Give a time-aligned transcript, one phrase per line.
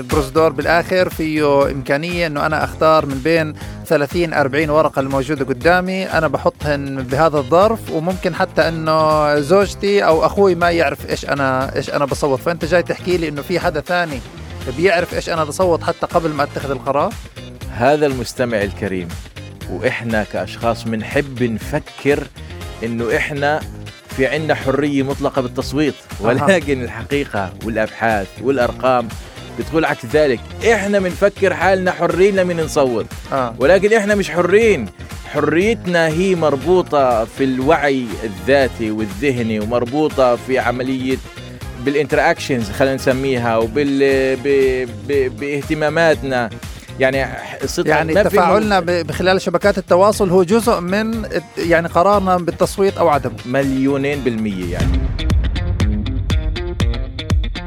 [0.00, 3.54] يعني البروسدور بالآخر فيه إمكانية إنه أنا أختار من بين
[3.86, 6.06] 30 40 ورقة الموجودة قدامي.
[6.06, 11.90] أنا بحطهن بهذا الظرف وممكن حتى إنه زوجتي أو أخوي ما يعرف إيش أنا إيش
[11.90, 12.40] أنا بصوت.
[12.40, 14.20] فأنت جاي تحكي لي إنه في حدا ثاني
[14.76, 17.14] بيعرف إيش أنا بصوت حتى قبل ما أتخذ القرار؟
[17.72, 19.08] هذا المستمع الكريم
[19.70, 22.26] وإحنا كأشخاص بنحب نفكر
[22.82, 23.60] إنه إحنا
[24.16, 25.94] في عندنا حرية مطلقة بالتصويت.
[26.20, 29.08] ولكن الحقيقة والأبحاث والأرقام
[29.60, 30.40] بتقول عكس ذلك.
[30.72, 33.54] إحنا بنفكر حالنا حرين لمن نصوت آه.
[33.58, 34.86] ولكن إحنا مش حرين.
[35.32, 41.16] حريتنا هي مربوطة في الوعي الذاتي والذهني ومربوطة في عملية
[41.84, 43.98] بالإنتراكشنز خلينا نسميها وبال
[44.36, 44.48] ب...
[45.08, 45.36] ب...
[45.40, 46.50] باهتماماتنا.
[47.00, 47.26] يعني
[47.78, 53.34] يعني تفاعلنا بخلال شبكات التواصل هو جزء من يعني قرارنا بالتصويت أو عدمه.
[53.46, 55.00] مليونين بالمية يعني.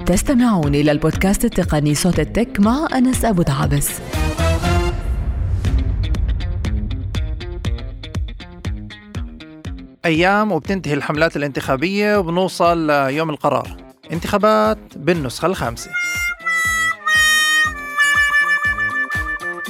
[0.06, 3.90] تستمعون إلى البودكاست التقني صوت التك مع أنس أبو دعابس
[10.06, 13.78] أيام وبتنتهي الحملات الانتخابية وبنوصل ليوم القرار.
[14.12, 15.92] انتخابات بالنسخة الخامسة.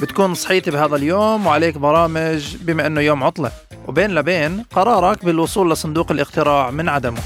[0.02, 3.50] بتكون صحيتي بهذا اليوم وعليك برامج بما إنه يوم عطلة.
[3.88, 7.20] وبين لبين قرارك بالوصول لصندوق الاقتراع من عدمه.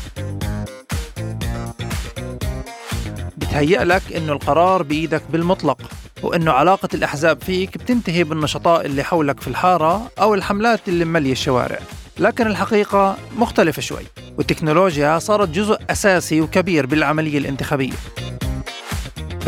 [3.58, 5.78] بتهيأ لك إنه القرار بإيدك بالمطلق
[6.22, 11.78] وإنه علاقة الأحزاب فيك بتنتهي بالنشطاء اللي حولك في الحارة أو الحملات اللي مملية الشوارع.
[12.18, 14.02] لكن الحقيقة مختلفة شوي
[14.38, 17.92] والتكنولوجيا صارت جزء أساسي وكبير بالعملية الانتخابية.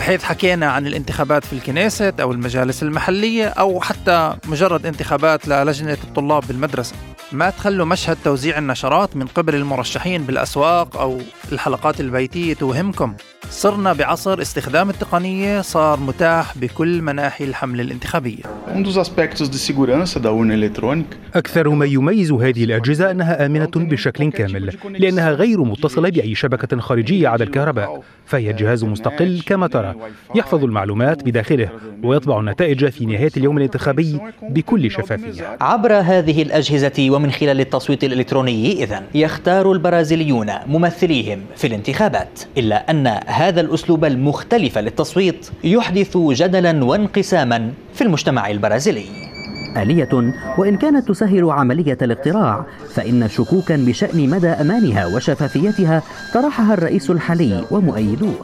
[0.01, 6.43] بحيث حكينا عن الانتخابات في الكنيسة أو المجالس المحلية أو حتى مجرد انتخابات للجنة الطلاب
[6.49, 6.95] بالمدرسة.
[7.33, 11.19] ما تخلوا مشهد توزيع النشرات من قبل المرشحين بالأسواق أو
[11.53, 13.15] الحلقات البيتية توهمكم.
[13.51, 18.43] صرنا بعصر استخدام التقنية صار متاح بكل مناحي الحملة الانتخابية.
[18.67, 18.85] Um
[21.35, 27.29] أكثر ما يميز هذه الأجهزة أنها آمنة بشكل كامل لأنها غير متصلة بأي شبكة خارجية
[27.29, 29.90] عدا الكهرباء فهي جهاز مستقل كما ترى.
[30.35, 31.69] يحفظ المعلومات بداخله
[32.05, 35.57] ويطبع النتائج في نهاية اليوم الانتخابي بكل شفافية.
[35.61, 43.07] عبر هذه الأجهزة ومن خلال التصويت الإلكتروني إذن يختار البرازيليون ممثليهم في الانتخابات إلا أن
[43.27, 49.05] هذا الأسلوب المختلف للتصويت يحدث جدلا وانقساما في المجتمع البرازيلي.
[49.77, 52.65] آلية وإن كانت تسهل عملية الاقتراع
[52.95, 56.03] فإن شكوكا بشأن مدى أمانها وشفافيتها
[56.35, 58.35] طرحها الرئيس الحالي ومؤيدوه.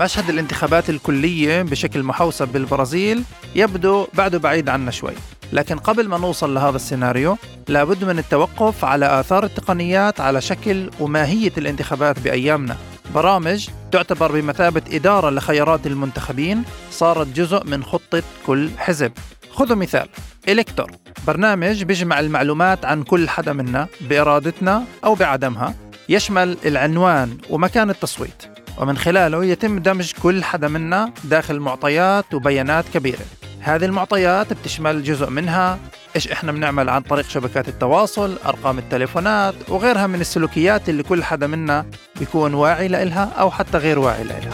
[0.00, 3.22] مشهد الانتخابات الكلية بشكل محوسب بالبرازيل
[3.54, 5.12] يبدو بعده بعيد عنا شوي.
[5.52, 7.36] لكن قبل ما نوصل لهذا السيناريو
[7.68, 12.76] لابد من التوقف على آثار التقنيات على شكل وماهية الانتخابات بأيامنا.
[13.14, 19.12] برامج تعتبر بمثابة إدارة لخيارات المنتخبين صارت جزء من خطة كل حزب.
[19.52, 20.08] خذوا مثال
[20.48, 20.90] إلكتور.
[21.26, 25.74] برنامج بيجمع المعلومات عن كل حدا منا بإرادتنا أو بعدمها.
[26.08, 28.49] يشمل العنوان ومكان التصويت.
[28.78, 33.24] ومن خلاله يتم دمج كل حدا منا داخل معطيات وبيانات كبيرة
[33.60, 35.78] هذه المعطيات بتشمل جزء منها
[36.16, 41.46] إيش إحنا بنعمل عن طريق شبكات التواصل، أرقام التليفونات وغيرها من السلوكيات اللي كل حدا
[41.46, 41.86] منا
[42.18, 44.50] بيكون واعي لها أو حتى غير واعي لها.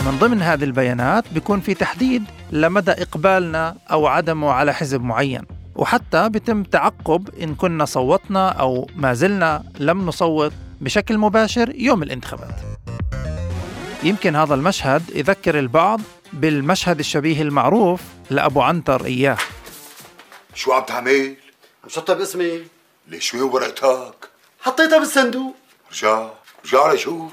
[0.00, 5.42] من ضمن هذه البيانات بيكون في تحديد لمدى إقبالنا أو عدمه على حزب معين،
[5.76, 12.60] وحتى بيتم تعقب إن كنا صوتنا أو ما زلنا لم نصوت بشكل مباشر يوم الانتخابات.
[14.02, 16.00] يمكن هذا المشهد يذكر البعض
[16.32, 18.00] بالمشهد الشبيه المعروف
[18.30, 19.38] لأبو عنتر إياه
[20.54, 21.36] شو عم تعمل؟
[21.84, 22.62] عم شطب اسمي
[23.08, 24.28] ليش وين ورقتك؟
[24.60, 25.54] حطيتها بالصندوق
[25.92, 26.28] رجع
[26.64, 27.32] رجع لشوف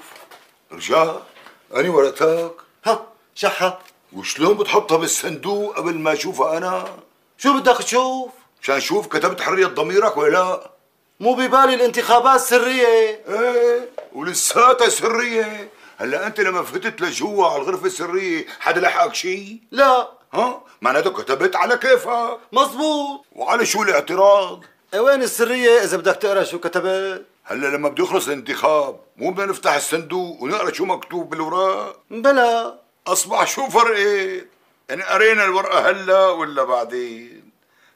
[0.71, 1.15] رجع
[1.75, 2.51] أني ورقتك؟
[2.85, 3.79] ها شحة
[4.13, 6.85] وشلون بتحطها بالصندوق قبل ما أشوفها أنا؟
[7.37, 8.29] شو بدك تشوف؟
[8.61, 10.72] مشان شوف كتبت حرية ضميرك ولا لا؟
[11.23, 12.87] مو ببالي الانتخابات سرية
[13.27, 20.09] إيه ولساتها سرية هلا أنت لما فتت لجوا على الغرفة السرية حدا لحقك شيء؟ لا
[20.33, 24.63] ها؟ معناته كتبت على كيفك مزبوط وعلى شو الاعتراض؟
[24.93, 29.45] إيه وين السرية إذا بدك تقرأ شو كتبت؟ هلا لما بده يخلص الانتخاب مو بدنا
[29.45, 34.47] نفتح الصندوق ونقرأ شو مكتوب بالوراق؟ بلا أصبح شو فرقت؟
[34.89, 37.42] يعني قرينا الورقة هلا ولا بعدين؟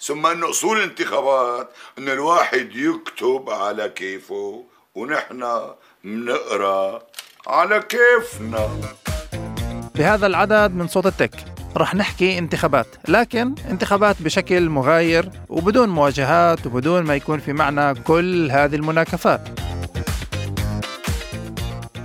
[0.02, 4.64] ثم انه أصول الانتخابات انه الواحد يكتب على كيفه
[4.96, 5.62] ونحن
[6.04, 7.02] بنقرا
[7.48, 8.70] على كيفنا.
[9.96, 11.32] بهذا العدد من صوت التك
[11.78, 18.52] رح نحكي انتخابات لكن انتخابات بشكل مغاير وبدون مواجهات وبدون ما يكون في معنى كل
[18.52, 19.42] هذه المناكفات.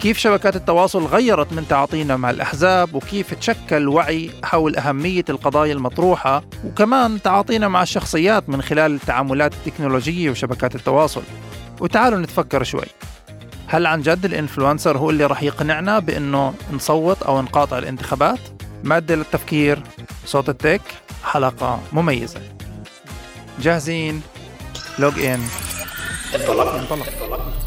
[0.02, 6.44] كيف شبكات التواصل غيرت من تعاطينا مع الأحزاب وكيف تشكل وعي حول أهمية القضايا المطروحة
[6.64, 11.22] وكمان تعاطينا مع الشخصيات من خلال التعاملات التكنولوجية وشبكات التواصل.
[11.80, 12.86] وتعالوا نتفكر شوي.
[13.66, 18.40] هل عن جد الإنفلونسر هو اللي راح يقنعنا بأنه نصوت أو نقاطع الانتخابات؟
[18.84, 19.82] مادة للتفكير
[20.26, 20.82] صوت التك
[21.24, 22.40] حلقة مميزة.
[23.60, 24.22] جاهزين؟
[24.98, 25.40] لوج ان
[26.34, 26.74] انطلق.
[26.74, 27.61] انطلق.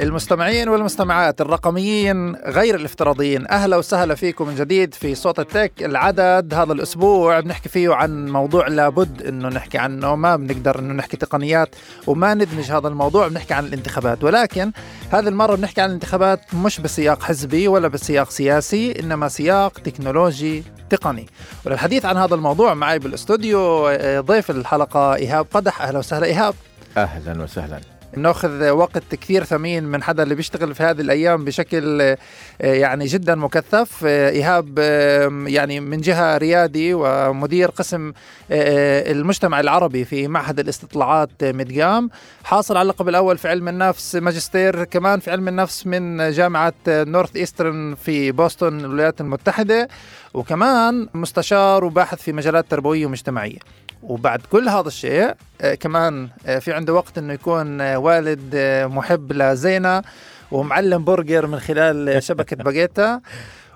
[0.00, 6.72] المستمعين والمستمعات الرقميين غير الافتراضيين أهلا وسهلا فيكم من جديد في صوت التك العدد هذا
[6.72, 7.40] الأسبوع.
[7.40, 11.74] بنحكي فيه عن موضوع لابد إنه نحكي عنه ما بنقدر إنه نحكي تقنيات
[12.06, 14.24] وما ندمج هذا الموضوع بنحكي عن الانتخابات.
[14.24, 14.72] ولكن
[15.10, 21.26] هذه المرة بنحكي عن الانتخابات مش بسياق حزبي ولا بسياق سياسي إنما سياق تكنولوجي تقني.
[21.66, 25.82] وللحديث عن هذا الموضوع معي بالأستوديو آه، ضيف الحلقة إيهاب قدح.
[25.82, 26.54] أهلا وسهلا إيهاب.
[26.96, 27.99] أهلا وسهلا.
[28.16, 32.16] ناخذ وقت كثير ثمين من حدا اللي بيشتغل في هذه الأيام بشكل آه،
[32.60, 34.04] يعني جدا مكثف.
[34.06, 38.12] آه، إيهاب آه، يعني من جهة ريادي ومدير قسم
[38.50, 42.10] المجتمع العربي في معهد الاستطلاعات مدقام
[42.44, 47.36] حاصل على اللقب الأول في علم النفس ماجستير كمان في علم النفس من جامعة نورث
[47.36, 49.88] إيسترن في بوسطن الولايات المتحدة
[50.34, 53.58] وكمان مستشار وباحث في مجالات تربوية ومجتمعية.
[54.02, 58.56] وبعد كل هذا الشيء آه، كمان آه، في عنده وقت إنه يكون آه، والد
[58.92, 60.02] محب لزينة
[60.50, 63.20] ومعلم برجر من خلال شبكة باجيتا.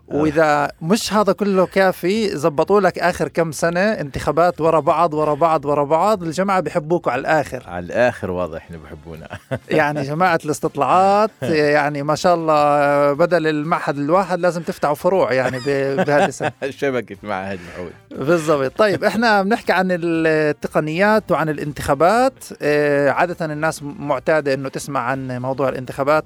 [0.09, 5.65] وإذا مش هذا كله كافي زبطوا لك آخر كم سنة انتخابات ورا بعض ورا بعض
[5.65, 7.63] ورا بعض الجماعة بحبوكوا على الآخر.
[7.67, 9.29] على الآخر واضح إنه بحبونا
[9.79, 11.31] يعني جماعة الاستطلاعات
[11.75, 15.59] يعني ما شاء الله بدل المعهد الواحد لازم تفتحوا فروع يعني
[16.07, 16.53] بهذه السنة.
[16.71, 18.79] شبكة معهد معود بالضبط.
[18.79, 22.45] طيب إحنا بنحكي عن التقنيات وعن الانتخابات.
[22.63, 26.25] آه، عادة الناس معتادة إنه تسمع عن موضوع الانتخابات.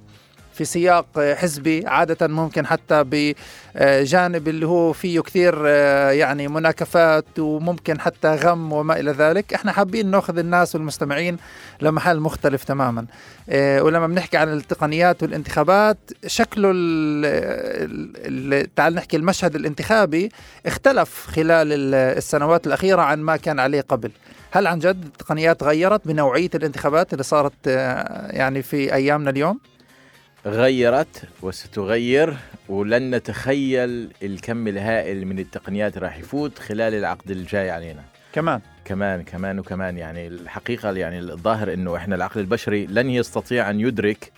[0.58, 8.34] في سياق حزبي عادة ممكن حتى بجانب اللي هو فيه كثير يعني مناكفات وممكن حتى
[8.34, 9.54] غم وما إلى ذلك.
[9.54, 11.36] إحنا حابين نأخذ الناس والمستمعين
[11.80, 13.06] لمحل مختلف تماما.
[13.54, 16.68] ولما بنحكي عن التقنيات والانتخابات شكله
[18.76, 20.28] تعال نحكي المشهد الانتخابي
[20.66, 24.10] اختلف خلال السنوات الأخيرة عن ما كان عليه قبل.
[24.50, 29.60] هل عن جد التقنيات غيرت بنوعية الانتخابات اللي صارت يعني في أيامنا اليوم؟
[30.46, 32.36] غيرت وستغير
[32.68, 38.04] ولن نتخيل الكم الهائل من التقنيات راح يفوت خلال العقد الجاي علينا.
[38.32, 38.60] كمان.
[38.84, 44.32] كمان كمان وكمان يعني الحقيقة يعني الظاهر إنه إحنا العقل البشري لن يستطيع أن يدرك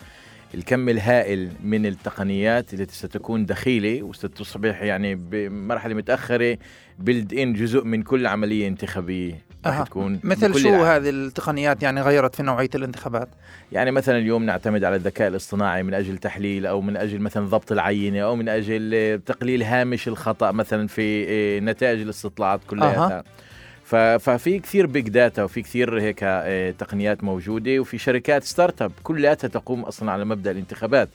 [0.55, 6.59] الكم الهائل من التقنيات التي ستكون دخيلة وستصبح يعني بمرحلة متأخرة
[6.99, 9.50] بلد ان جزء من كل عملية انتخابية.
[9.67, 9.85] أه.
[9.85, 10.85] تكون مثل شو العالم.
[10.85, 13.29] هذه التقنيات يعني غيرت في نوعية الانتخابات؟
[13.73, 17.73] يعني مثلا اليوم نعتمد على الذكاء الاصطناعي من أجل تحليل أو من أجل مثلا ضبط
[17.73, 23.25] العينة أو من أجل تقليل هامش الخطأ مثلا في إيه، نتائج الاستطلاعات كلها أه.
[24.19, 29.83] ففي كثير big data وفي كثير هيك إيه، تقنيات موجودة وفي شركات start-up كلها تقوم
[29.83, 31.09] أصلا على مبدأ الانتخابات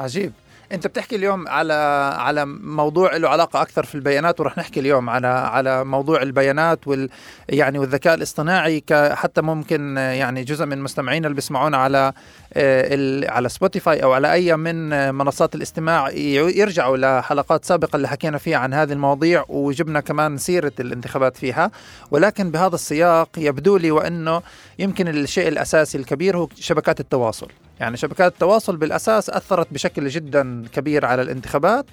[0.00, 0.32] عجيب
[0.72, 1.72] أنت بتحكي اليوم على
[2.18, 7.08] على موضوع له علاقة أكثر في البيانات ورح نحكي اليوم على على موضوع البيانات وال
[7.48, 12.12] يعني والذكاء الاصطناعي حتى ممكن يعني جزء من مستمعينا اللي بيسمعونا على
[12.54, 18.58] آه، على سبوتيفاي أو على أي من منصات الاستماع يرجعوا لحلقات سابقة اللي حكينا فيها
[18.58, 21.70] عن هذه المواضيع وجبنا كمان سيرة الانتخابات فيها.
[22.10, 24.42] ولكن بهذا السياق يبدو لي وأنه
[24.78, 27.48] يمكن الشيء الأساسي الكبير هو شبكات التواصل.
[27.80, 31.86] يعني شبكات التواصل بالأساس أثرت بشكل جدا كبير على الانتخابات.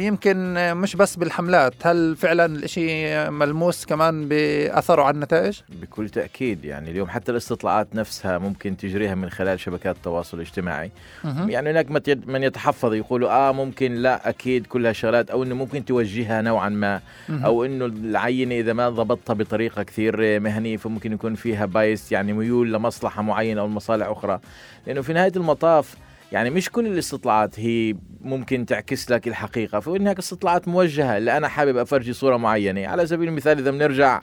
[0.00, 1.74] يمكن مش بس بالحملات.
[1.82, 6.64] هل فعلا الإشي ملموس كمان باثره على النتائج؟ بكل تأكيد.
[6.64, 10.90] يعني اليوم حتى الاستطلاعات نفسها ممكن تجريها من خلال شبكات التواصل الاجتماعي.
[11.24, 16.42] يعني هناك من يتحفظ يقولوا آه ممكن لا أكيد كلها شغلات أو إنه ممكن توجهها
[16.42, 17.00] نوعا ما.
[17.30, 22.72] أو إنه العينة إذا ما ضبطتها بطريقة كثير مهنية فممكن يكون فيها بايس يعني ميول
[22.72, 24.40] لمصلحة معينة أو لمصالح أخرى.
[24.86, 25.94] لأنه في نهاية المطاف
[26.32, 31.76] يعني مش كل الاستطلاعات هي ممكن تعكس لك الحقيقة فهناك استطلاعات موجهة اللي أنا حابب
[31.76, 34.20] أفرجي صورة معينة على سبيل المثال إذا بنرجع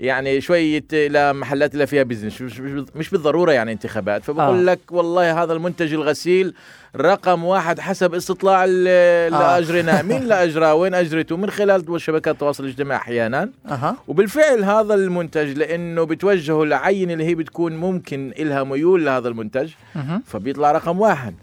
[0.00, 2.60] يعني شوية لمحلات اللي فيها بزنس مش,
[2.94, 4.72] مش بالضرورة يعني انتخابات فبقول آه.
[4.72, 6.54] لك والله هذا المنتج الغسيل
[6.96, 8.90] رقم واحد حسب استطلاع اللي
[9.32, 10.02] آه.
[10.02, 13.96] مين اللي وين أجرته من خلال شبكات التواصل الاجتماعي أحيانا أه.
[14.08, 20.20] وبالفعل هذا المنتج لأنه بتوجهه لعين اللي هي بتكون ممكن إلها ميول لهذا المنتج أه.
[20.26, 21.34] فبيطلع رقم واحد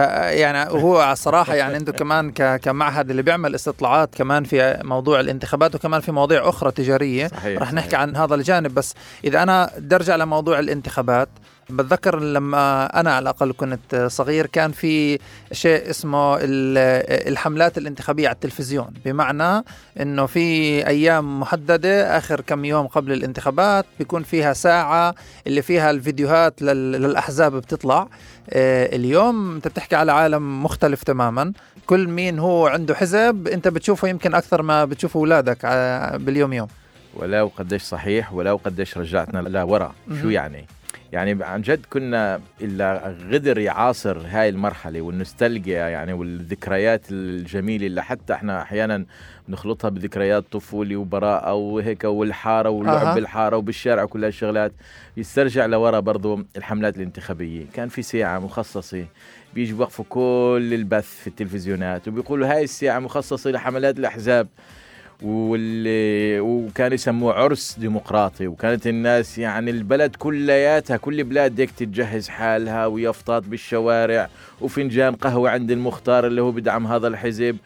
[0.00, 6.00] فيعني هو الصراحة يعني عنده كمان كمعهد اللي بيعمل استطلاعات كمان في موضوع الانتخابات وكمان
[6.00, 7.26] في مواضيع أخرى تجارية.
[7.28, 8.74] صحيح رح نحكي عن هذا الجانب.
[8.74, 11.28] بس إذا أنا بدي أرجع لموضوع الانتخابات
[11.70, 15.18] بتذكر لما أنا على الأقل كنت صغير كان في
[15.52, 18.88] شيء اسمه ال- الحملات الانتخابية على التلفزيون.
[19.04, 19.64] بمعنى
[20.00, 20.40] إنه في
[20.86, 25.14] أيام محددة آخر كم يوم قبل الانتخابات بيكون فيها ساعة
[25.46, 28.08] اللي فيها الفيديوهات لل- للأحزاب بتطلع.
[28.52, 31.52] اليوم انت بتحكي على عالم مختلف تماما.
[31.86, 36.68] كل مين هو عنده حزب انت بتشوفه يمكن أكثر ما بتشوف أولادك ع- باليوم يوم
[37.14, 39.92] ولو قديش صحيح ولو قديش رجعتنا لورا.
[40.22, 40.66] شو يعني؟
[41.12, 48.32] يعني عن جد كنا إلا غدر يعاصر هاي المرحلة والنوستالجيا يعني والذكريات الجميلة اللي حتى
[48.32, 49.04] إحنا أحيانا
[49.48, 53.14] بنخلطها بذكريات طفولة وبراءة وهيك والحارة واللعب أها.
[53.14, 54.72] بالحارة وبالشارع وكل هالشغلات.
[55.16, 57.64] يسترجع لورا برضو الحملات الانتخابية.
[57.74, 59.06] كان في ساعة مخصصة
[59.54, 64.48] بيجي بوقفوا كل البث في التلفزيونات وبيقولوا هاي الساعة مخصصة لحملات الأحزاب.
[65.22, 72.86] واللي وكان يسموه عرس ديمقراطي وكانت الناس يعني البلد كلياتها كل بلاد هيك تتجهز حالها
[72.86, 74.28] ويافطات بالشوارع
[74.60, 77.56] وفنجان قهوة عند المختار اللي هو بدعم هذا الحزب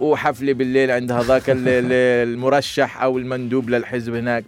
[0.00, 4.44] وحفلة بالليل عند هذاك ال- ال- المرشح أو المندوب للحزب هناك.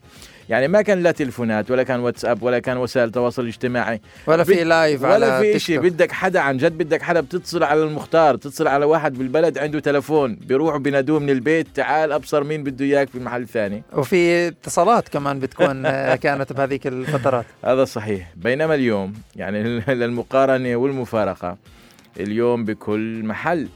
[0.48, 4.64] يعني ما كان لا تلفونات ولا كان واتساب ولا كان وسائل تواصل اجتماعي ولا في
[4.64, 5.80] لايف ولا في شيء.
[5.80, 10.34] بدك حدا عن جد بدك حدا بتتصل على المختار تتصل على واحد بالبلد عنده تلفون
[10.34, 15.38] بيروحوا بينادوه من البيت تعال أبصر مين بده إياك في المحل الثاني وفي اتصالات كمان
[15.40, 17.44] بتكون آه، كانت بهذيك الفترات.
[17.64, 18.28] هذا صحيح.
[18.36, 19.62] بينما اليوم يعني
[19.94, 21.56] للمقارنة والمفارقة
[22.20, 23.68] اليوم بكل محل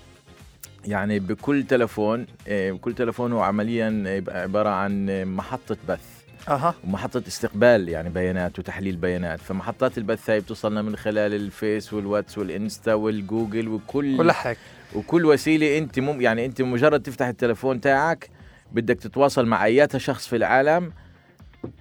[0.86, 6.15] يعني بكل تلفون إيه، بكل تلفون هو عمليا إيه، عبارة عن محطة بث.
[6.48, 6.74] أها.
[6.84, 9.40] ومحطة استقبال يعني بيانات وتحليل بيانات.
[9.40, 14.56] فمحطات البث هاي بتوصلنا من خلال الفيس والواتس والإنستا والجوجل وكل ولحق
[14.94, 18.30] وكل وسيلة أنت مم يعني أنت مجرد تفتح التلفون تاعك
[18.72, 20.92] بدك تتواصل مع اياتها شخص في العالم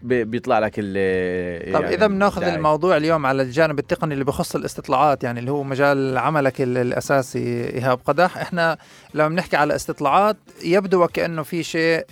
[0.04, 2.44] بيطلع لك ال طب يعني إذا بناخذ.
[2.44, 7.70] الموضوع اليوم على الجانب التقني اللي بخص الاستطلاعات يعني اللي هو مجال عملك ال- الأساسي
[7.70, 8.78] إيهاب قدح إحنا
[9.14, 12.06] لما بنحكي على استطلاعات يبدو وكانه في شيء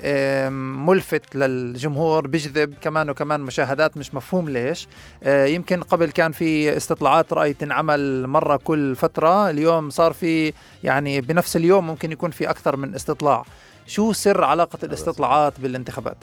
[0.87, 4.87] ملفت للجمهور بيجذب كمان وكمان مشاهدات مش مفهوم ليش.
[5.23, 10.53] آه، يمكن قبل كان في استطلاعات رأي تنعمل مرة كل فترة اليوم صار في
[10.83, 13.45] يعني بنفس اليوم ممكن يكون في أكثر من استطلاع.
[13.87, 16.17] شو سر علاقة الاستطلاعات بالانتخابات؟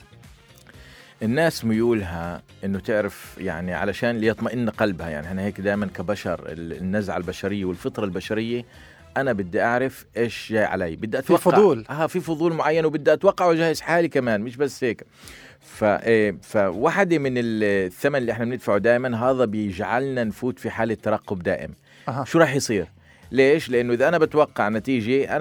[1.22, 7.16] الناس ميولها إنه تعرف يعني علشان ليطمئن قلبها يعني إحنا هيك دائما كبشر ال- النزعة
[7.16, 8.64] البشرية والفطرة البشرية
[9.16, 11.84] أنا بدي أعرف إيش جاي علي بدي أتوقع فضول.
[11.90, 15.04] آه في فضول معين وبدي أتوقع وأجهز حالي كمان مش بس هيك
[15.60, 21.42] ف إيه، فواحدة من الثمن اللي إحنا بندفعه دائما هذا بيجعلنا نفوت في حالة ترقب
[21.42, 21.70] دائم
[22.08, 22.24] أها.
[22.24, 22.86] شو راح يصير
[23.32, 24.68] ليش؟ لأنه إذا أنا بتوقع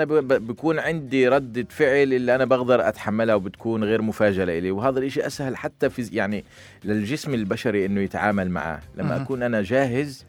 [0.04, 5.00] ب- ب- بكون عندي ردة فعل اللي أنا بقدر أتحملها وبتكون غير مفاجئه لي وهذا
[5.00, 6.44] الإشي أسهل حتى في يعني
[6.86, 9.22] للجسم البشري إنه يتعامل معه لما مهم.
[9.22, 10.26] أكون أنا جاهز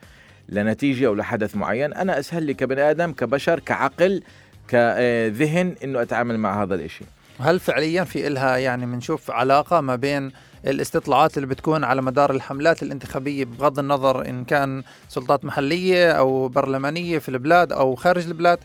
[0.48, 4.22] لنتيجة أو لحدث معين أنا أسهل لي كبني آدم كبشر كعقل
[4.68, 7.04] كذهن إنه أتعامل مع هذا الإشي
[7.40, 10.30] هل فعليا في إلها يعني بنشوف علاقة ما بين
[10.66, 17.18] الاستطلاعات اللي بتكون على مدار الحملات الانتخابية بغض النظر إن كان سلطات محلية أو برلمانية
[17.18, 18.58] في البلاد أو خارج البلاد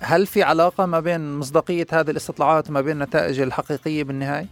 [0.00, 4.46] هل في علاقة ما بين مصداقية هذه الاستطلاعات وما بين النتائج الحقيقية بالنهاية؟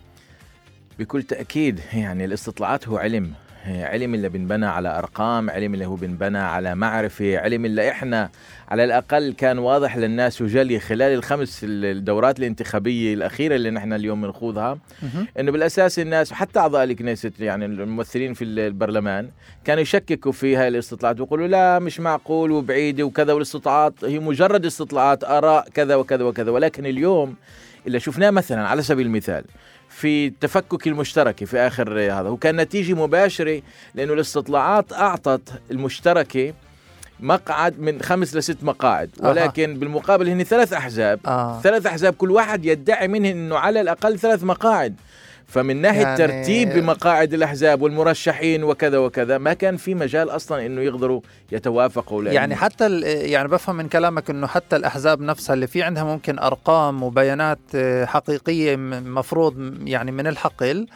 [0.99, 3.33] بكل تأكيد يعني الاستطلاعات هو علم
[3.69, 8.31] علم اللي بنبنى على أرقام علم اللي هو بنبنى على معرفة علم اللي إحنا
[8.69, 14.79] على الأقل كان واضح للناس وجلي خلال الخمس الدورات الانتخابية الأخيرة اللي نحن اليوم بنخوضها
[15.39, 19.29] إنه بالأساس الناس حتى أعضاء الكنيست يعني الممثلين في البرلمان
[19.65, 25.25] كانوا يشككوا في هاي الاستطلاعات ويقولوا لا مش معقول وبعيدة وكذا والاستطلاعات هي مجرد استطلاعات
[25.25, 26.51] آراء كذا وكذا وكذا.
[26.51, 27.35] ولكن اليوم
[27.87, 29.45] اللي شفناه مثلا على سبيل المثال
[29.99, 33.63] في التفكك المشتركة في آخر هذا وكان نتيجة مباشرة
[33.95, 36.53] لأنه الاستطلاعات أعطت المشتركة
[37.21, 39.11] مقعد من خمس لست مقاعد.
[39.21, 41.61] ولكن بالمقابل هن ثلاث أحزاب آه.
[41.61, 44.95] ثلاث أحزاب كل واحد يدعي منه أنه على الأقل ثلاث مقاعد
[45.49, 50.81] فمن ناحية يعني- ترتيب بمقاعد الأحزاب والمرشحين وكذا وكذا ما كان في مجال أصلا أنه
[50.81, 51.21] يقدروا
[51.53, 56.05] يتوافقوا لأن يعني حتى يعني بفهم من كلامك إنه حتى الأحزاب نفسها اللي في عندها
[56.05, 60.87] ممكن أرقام وبيانات آه، حقيقية مفروض يعني من الحقل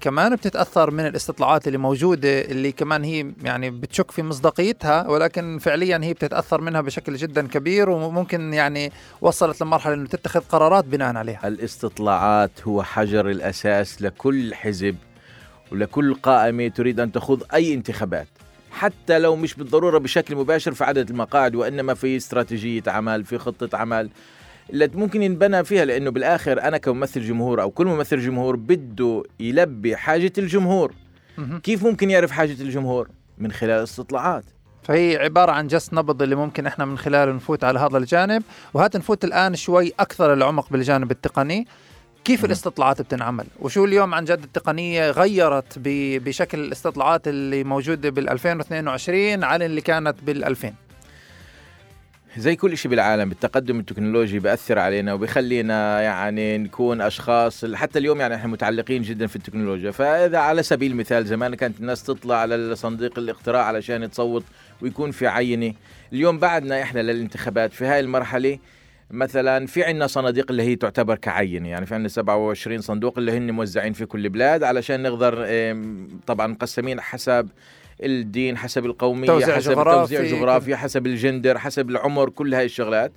[0.00, 6.00] كمان بتتأثر من الاستطلاعات اللي موجودة اللي كمان هي يعني بتشك في مصداقيتها ولكن فعليا
[6.02, 11.48] هي بتتأثر منها بشكل جدا كبير وممكن يعني وصلت لمرحلة إنه تتخذ قرارات بناء عليها.
[11.48, 14.96] الاستطلاعات هو حجر الأساس لكل حزب
[15.72, 18.26] ولكل قائمة تريد أن تخوض أي انتخابات.
[18.70, 23.78] حتى لو مش بالضرورة بشكل مباشر في عدد المقاعد وإنما في استراتيجية عمل في خطة
[23.78, 24.10] عمل
[24.72, 29.96] اللي ممكن ينبنى فيها لأنه بالآخر أنا كممثل جمهور أو كل ممثل جمهور بده يلبي
[29.96, 30.92] حاجة الجمهور.
[31.62, 33.08] كيف ممكن يعرف حاجة الجمهور؟
[33.38, 34.44] من خلال الاستطلاعات
[34.82, 38.42] فهي عبارة عن جس نبض اللي ممكن إحنا من خلاله نفوت على هذا الجانب
[38.74, 41.66] وهات نفوت الآن شوي أكثر العمق بالجانب التقني.
[42.24, 49.44] كيف الاستطلاعات بتنعمل؟ وشو اليوم عن جد التقنية غيرت بشكل الاستطلاعات اللي موجودة بال 2022
[49.44, 50.72] عن اللي كانت بال 2000
[52.36, 58.34] زي كل شيء بالعالم التقدم التكنولوجي بأثر علينا وبيخلينا يعني نكون أشخاص حتى اليوم يعني
[58.34, 59.90] إحنا متعلقين جدا في التكنولوجيا.
[59.90, 64.44] فإذا على سبيل المثال زمان كانت الناس تطلع على صندوق الاقتراع علشان تصوت
[64.82, 65.74] ويكون في عينة
[66.12, 68.58] اليوم بعدنا إحنا للانتخابات في هاي المرحلة
[69.10, 71.68] مثلا في عندنا صناديق اللي هي تعتبر كعينة.
[71.68, 75.46] يعني في عندنا 27 صندوق اللي هن موزعين في كل بلاد علشان نقدر
[76.26, 77.48] طبعا مقسمين حسب
[78.02, 80.16] الدين حسب القومية توزيع حسب جغرافي.
[80.16, 83.12] توزيع جغرافي حسب الجندر حسب العمر كل هاي الشغلات.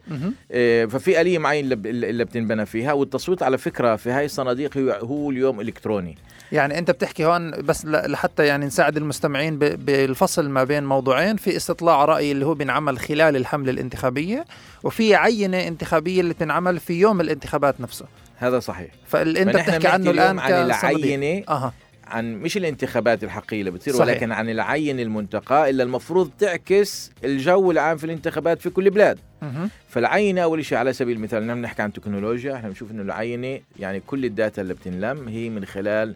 [0.51, 5.61] إيه، ففي آلية معينة اللي بتنبنى فيها والتصويت على فكرة في هاي الصناديق هو اليوم
[5.61, 6.17] إلكتروني
[6.51, 12.05] يعني أنت بتحكي هون بس لحتى يعني نساعد المستمعين بالفصل ما بين موضوعين في استطلاع
[12.05, 14.45] رأي اللي هو بينعمل خلال الحملة الانتخابية
[14.83, 18.05] وفي عينة انتخابية اللي بتنعمل في يوم الانتخابات نفسه
[18.37, 20.51] هذا صحيح فاللي أنت بتحكي عنه الآن عن.
[20.51, 21.73] العينة أها
[22.07, 24.07] عن مش الانتخابات الحقيقية اللي بتصير صحيح.
[24.07, 29.69] ولكن عن العينة المنتقى اللي المفروض تعكس الجو العام في الانتخابات في كل بلاد مهم.
[29.89, 33.99] فالعينة أول شيء على سبيل المثال نحن نحكي عن تكنولوجيا إحنا بنشوف إنه العينة يعني
[34.07, 36.15] كل ال data اللي بتنلم هي من خلال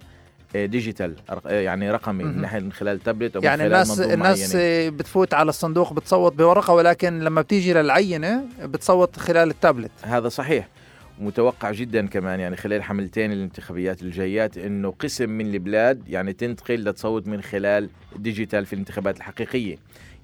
[0.55, 2.23] آه، digital آه، يعني رقمي.
[2.23, 4.89] من ناحية من خلال تابلت من يعني خلال الناس الناس معينة.
[4.97, 10.67] بتفوت على الصندوق بتصوت بورقة ولكن لما بتيجي للعينة بتصوت خلال التابلت هذا صحيح
[11.19, 17.27] متوقع جدا كمان يعني خلال حملتين الانتخابيات الجايات إنه قسم من البلاد يعني تنتقل لتصوت
[17.27, 19.77] من خلال ال digital في الانتخابات الحقيقية.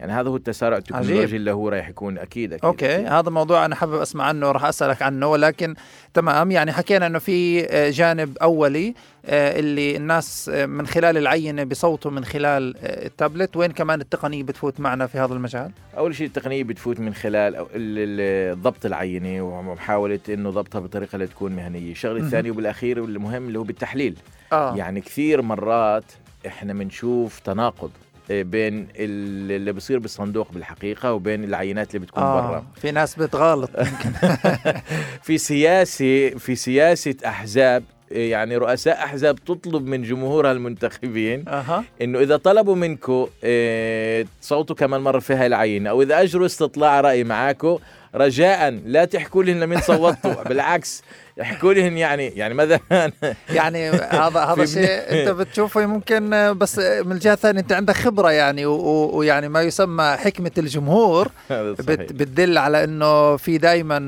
[0.03, 1.35] يعني هذا هو التسارع التكنولوجي.
[1.35, 3.07] اللي هو رايح يكون أكيد أكيد okay أكيد.
[3.07, 5.75] هذا موضوع أنا حابب أسمع عنه راح أسألك عنه ولكن
[6.13, 8.93] تمام يعني حكينا إنه في آه، جانب أولي
[9.25, 14.43] آه، اللي الناس آه، من خلال العينة بصوتوا من خلال آه، التابلت وين كمان التقنية
[14.43, 17.65] بتفوت معنا في هذا المجال أول شيء التقنية بتفوت من خلال
[18.61, 22.19] ضبط العينة ومحاولة إنه ضبطها بطريقة اللي تكون مهنية الشغلة.
[22.19, 24.15] الثانية والاخير والمهم اللي هو بالتحليل
[24.53, 26.03] آه يعني كثير مرات
[26.47, 32.55] إحنا بنشوف تناقض آه، بين ال- اللي بصير بالصندوق بالحقيقة وبين العينات اللي بتكون برا.
[32.57, 33.69] آه في ناس بتغالط
[35.25, 41.83] في سياسة في سياسة أحزاب يعني رؤساء أحزاب تطلب من جمهورها المنتخبين أها.
[42.01, 47.01] إنه إذا طلبوا منكم آه تصوتوا كمان مرة في هاي العينة أو إذا أجروا استطلاع
[47.01, 47.77] رأي معاكم
[48.15, 50.43] رجاء لا تحكوا لهم لمين صوتوا.
[50.49, 51.03] بالعكس
[51.41, 52.79] احكوا لهم يعني يعني مثلا
[53.49, 57.95] يعني هذا هذا شيء أنت بتشوفه ممكن آه، بس آه، من الجهة الثانية أنت عندك
[57.95, 61.31] خبرة يعني ويعني ما يسمى حكمة الجمهور.
[61.49, 62.13] بت.
[62.13, 63.99] بتدل على إنه في دائما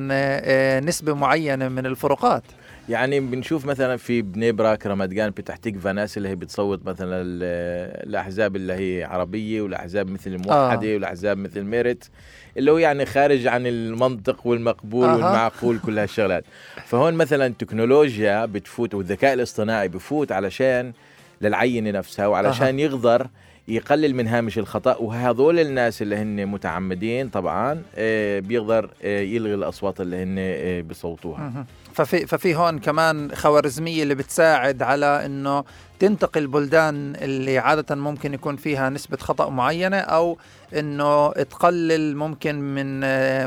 [0.80, 2.44] نسبة معينة من الفروقات.
[2.90, 8.08] يعني بنشوف مثلا في بني براك رمضان بتاع تكفى ناس اللي هي بتصوت مثلا ال-
[8.10, 10.94] الأحزاب اللي هي عربية والأحزاب مثل الموحدة آه.
[10.94, 12.10] والأحزاب مثل ميرت
[12.58, 15.14] اللي هو يعني خارج عن المنطق والمقبول أها.
[15.16, 16.44] والمعقول كل هالشغلات
[16.86, 20.94] فهون مثلا التكنولوجيا بتفوت والذكاء الاصطناعي بفوت علشان
[21.42, 23.28] للعينة نفسها وعلشان يقدر
[23.68, 30.02] يقلل من هامش الخطأ وهذول الناس اللي هن متعمدين طبعا آه، بيقدر آه، يلغي الأصوات
[30.02, 31.66] اللي هن آه، بصوتوها.
[31.96, 35.64] ففي ففي هون كمان خوارزمية اللي بتساعد على إنه
[36.00, 40.38] تنتقي البلدان اللي عادة ممكن يكون فيها نسبة خطأ معينة أو
[40.78, 43.00] إنه تقلل ممكن من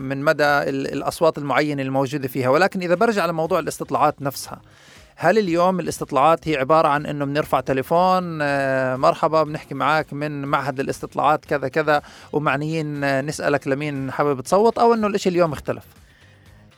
[0.03, 2.49] من مدى ال- الأصوات المعينة الموجودة فيها.
[2.49, 4.61] ولكن إذا برجع لموضوع الاستطلاعات نفسها
[5.17, 10.81] هل اليوم الاستطلاعات هي عبارة عن إنه بنرفع تليفون آه، مرحبا بنحكي معك من معهد
[10.81, 15.85] الاستطلاعات كذا كذا ومعنيين آه، نسألك لمين حابب تصوت أو إنه الإشي اليوم اختلف؟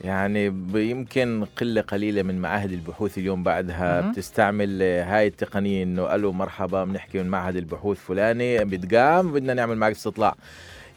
[0.03, 4.01] يعني يمكن قلة قليلة من معاهد البحوث اليوم بعدها.
[4.01, 4.11] مهم.
[4.11, 9.75] بتستعمل آه، هاي التقنية إنه ألو مرحبا بنحكي من معهد البحوث فلاني بتقام بدنا نعمل
[9.75, 10.35] معك استطلاع.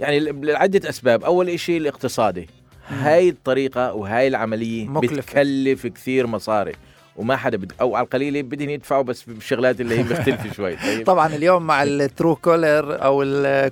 [0.00, 1.24] يعني لعدة أسباب.
[1.24, 2.48] أول إشي الاقتصادي.
[2.88, 5.16] هاي الطريقة وهاي العملية مكلفة.
[5.16, 6.72] بتكلف كثير مصاري.
[7.16, 7.72] وما حدا بد...
[7.80, 11.82] أو على القليله بدهم يدفعوا بس بالشغلات اللي هي مختلفة شوي طيب طبعا اليوم مع
[11.82, 13.18] ال Truecaller أو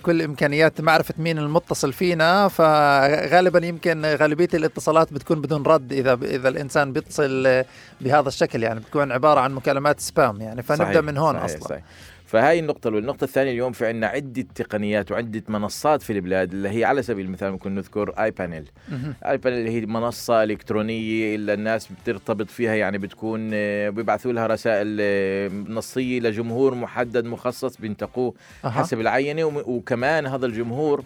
[0.03, 6.49] كل إمكانيات معرفة مين المتصل فينا فغالبا يمكن غالبية الاتصالات بتكون بدون رد إذا إذا
[6.49, 7.63] الإنسان بيتصل
[8.01, 11.69] بهذا الشكل يعني بتكون عبارة عن مكالمات spam يعني فنبدأ صحيح، من هون صحيح أصلا
[11.69, 11.83] صحيح.
[12.33, 16.69] فهاي النقطة الأولى، النقطة الثانية اليوم في عندنا عدة تقنيات وعدة منصات في البلاد اللي
[16.69, 18.65] هي على سبيل المثال ممكن نذكر iPanel،.
[19.27, 25.49] iPanel هي منصة إلكترونية اللي الناس بترتبط فيها يعني بتكون آه، بيبعثوا لها رسائل آه،
[25.49, 28.71] نصية لجمهور محدد مخصص بينتقوه أها.
[28.71, 31.05] حسب العينة وكمان هذا الجمهور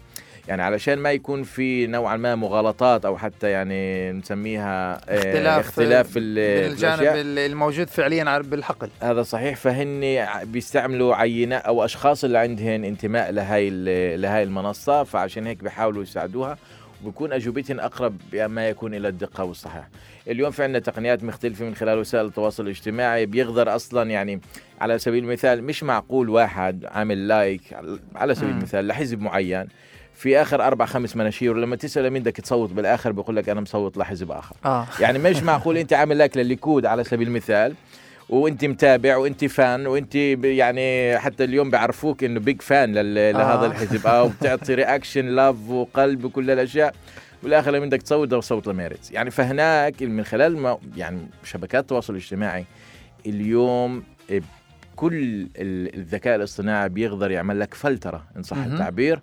[0.48, 6.10] يعني علشان ما يكون في نوعا ما مغالطات أو حتى يعني نسميها آه، اختلاف اختلاف
[6.10, 7.02] في الجانب.
[7.38, 14.20] الموجود فعليا بالحقل هذا صحيح فهن بيستعملوا عينات أو أشخاص اللي عندهم انتماء لهاي ال-
[14.20, 16.58] لهاي المنصة فعشان هيك بيحاولوا يساعدوها
[17.04, 19.88] وبكون اجوبتهم أقرب ما يكون إلى الدقة والصحة.
[20.28, 24.40] اليوم في عندنا تقنيات مختلفة من خلال وسائل التواصل الاجتماعي بيقدر أصلا يعني
[24.80, 27.62] على سبيل المثال مش معقول واحد عامل like
[28.16, 28.50] على سبيل.
[28.50, 29.66] المثال لحزب معين
[30.16, 33.96] في آخر أربع خمس مناشير ولما تسأل مين بدك تصوت بالآخر بيقول لك أنا مصوت
[33.96, 34.56] لحزب اخر.
[34.64, 37.74] آه يعني مش معقول أنت عامل like للليكود على سبيل المثال
[38.28, 43.66] وأنت متابع وأنت fan وأنت يعني حتى اليوم بيعرفوك إنه big fan لل- لهذا آه.
[43.66, 46.94] الحزب أو بتعطي reaction love وقلب وكل الأشياء
[47.42, 52.12] والاخر لما بدك تصوت بدك تصوت لميرتس يعني فهناك من خلال ما يعني شبكات التواصل
[52.12, 52.64] الاجتماعي
[53.26, 54.02] اليوم
[54.96, 55.14] كل
[55.56, 58.56] ال- الذكاء الاصطناعي بيقدر يعمل لك فلترة إن صح.
[58.56, 59.20] التعبير آه،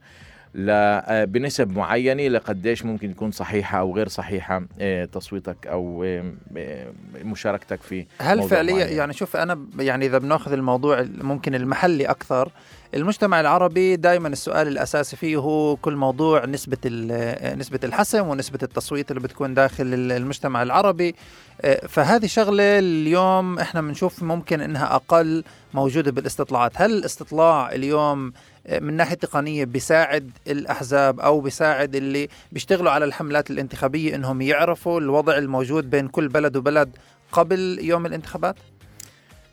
[1.25, 6.87] بنسب معينة لقديش ممكن تكون صحيحة أو غير صحيحة آه، تصويتك أو آه، آه،
[7.23, 8.97] مشاركتك في هل فعليا؟ معين.
[8.97, 12.51] يعني شوف أنا يعني إذا بناخذ الموضوع ممكن المحلي أكثر
[12.93, 19.11] المجتمع العربي دائما السؤال الأساسي فيه هو كل موضوع نسبة ال- نسبة الحسم ونسبة التصويت
[19.11, 21.15] اللي بتكون داخل ال- المجتمع العربي.
[21.61, 26.71] آه، فهذه شغلة اليوم إحنا بنشوف ممكن إنها أقل موجودة بالاستطلاعات.
[26.75, 28.33] هل الاستطلاع اليوم آه،
[28.71, 35.37] من ناحية تقنية بيساعد الأحزاب أو بيساعد اللي بيشتغلوا على الحملات الانتخابية إنهم يعرفوا الوضع
[35.37, 36.89] الموجود بين كل بلد وبلد
[37.31, 38.55] قبل يوم الانتخابات؟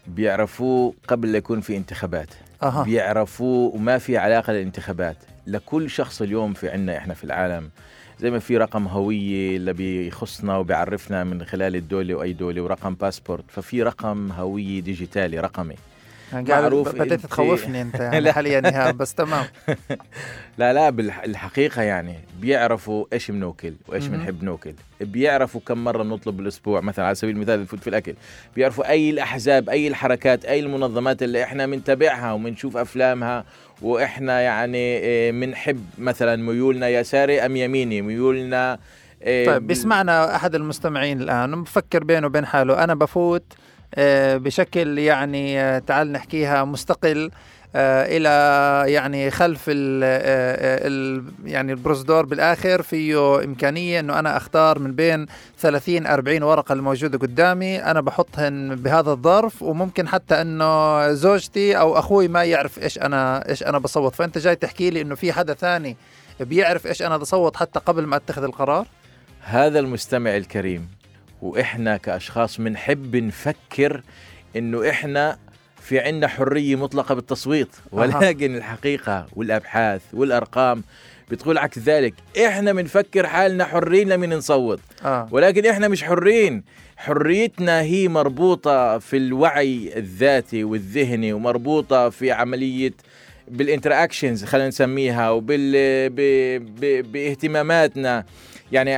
[0.06, 2.28] بيعرفوه قبل لا يكون في انتخابات.
[2.62, 2.84] أها.
[2.84, 5.16] بيعرفوه وما في علاقة للانتخابات.
[5.46, 7.70] لكل شخص اليوم في عنا إحنا في العالم
[8.20, 13.44] زي ما في رقم هوية اللي بيخصنا وبيعرفنا من خلال الدولة وأي دولة ورقم باسبورت
[13.48, 15.74] ففي رقم هوية digital ـي رقمي.
[16.32, 18.32] معروف بديت أنت- تخوفني أنت يعني.
[18.32, 19.44] حاليا بس تمام.
[20.58, 24.06] لا لا بالحقيقة يعني بيعرفوا إيش بناكل وإيش.
[24.06, 28.14] بنحب ناكل بيعرفوا كم مرة بنطلب بالاسبوع مثلا على سبيل المثال في الأكل.
[28.56, 33.44] بيعرفوا أي الأحزاب أي الحركات أي المنظمات اللي إحنا بنتابعها وبنشوف أفلامها
[33.82, 35.00] وإحنا يعني
[35.32, 38.78] بنحب مثلا ميولنا يساري أم يميني ميولنا
[39.22, 42.84] إيه، طيب بيسمعنا أحد المستمعين الآن بفكر بينه وبين حاله.
[42.84, 43.69] أنا بفوت آه،
[44.36, 47.30] بشكل يعني آه، تعال نحكيها مستقل
[47.74, 50.04] آه، إلى يعني خلف ال
[50.86, 52.82] ال يعني البروسدور بالآخر.
[52.82, 55.26] فيه إمكانية إنه أنا أختار من بين
[55.58, 57.82] 30 40 ورقة الموجودة قدامي.
[57.82, 63.62] أنا بحطهن بهذا الظرف وممكن حتى إنه زوجتي أو أخوي ما يعرف إيش أنا إيش
[63.62, 64.14] أنا بصوت.
[64.14, 65.96] فأنت جاي تحكي لي إنه في حدا ثاني
[66.40, 68.86] بيعرف إيش أنا بصوت حتى قبل ما أتخذ القرار؟
[69.40, 70.99] هذا المستمع الكريم.
[71.42, 74.02] وإحنا كأشخاص بنحب نفكر
[74.56, 75.38] إنه إحنا
[75.82, 77.68] في عندنا حرية مطلقة بالتصويت.
[77.92, 80.82] ولكن الحقيقة والأبحاث والأرقام
[81.30, 82.14] بتقول عكس ذلك.
[82.46, 84.80] إحنا بنفكر حالنا حرين لمن نصوت.
[85.04, 85.28] آه.
[85.30, 86.62] ولكن إحنا مش حرين.
[86.96, 92.92] حريتنا هي مربوطة في الوعي الذاتي والذهني ومربوطة في عملية
[93.48, 95.72] بالإنتراكشنز خلينا نسميها وبال
[96.10, 96.20] ب...
[96.80, 97.12] ب...
[97.12, 98.24] بإهتماماتنا.
[98.72, 98.90] يعني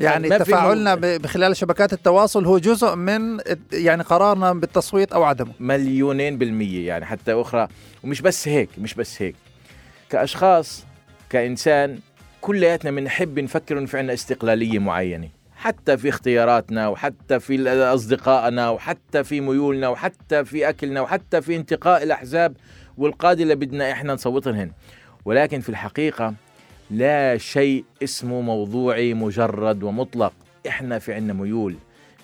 [0.00, 3.38] يعني تفاعلنا بخلال شبكات التواصل هو جزء من
[3.72, 5.52] يعني قرارنا بالتصويت أو عدمه.
[5.60, 7.68] مليونين بالمية يعني حتى أخرى.
[8.04, 9.36] ومش بس هيك مش بس هيك.
[10.10, 10.84] كأشخاص
[11.30, 11.98] كإنسان
[12.40, 15.28] كلياتنا بنحب نفكر إنه في عنا استقلالية معينة.
[15.56, 22.02] حتى في اختياراتنا وحتى في أصدقائنا وحتى في ميولنا وحتى في أكلنا وحتى في انتقاء
[22.02, 22.56] الأحزاب
[22.98, 24.70] والقادة اللي بدنا إحنا نصوتهن
[25.24, 26.34] ولكن في الحقيقة
[26.92, 30.32] لا شيء اسمه موضوعي مجرد ومطلق.
[30.68, 31.74] إحنا في عنا ميول.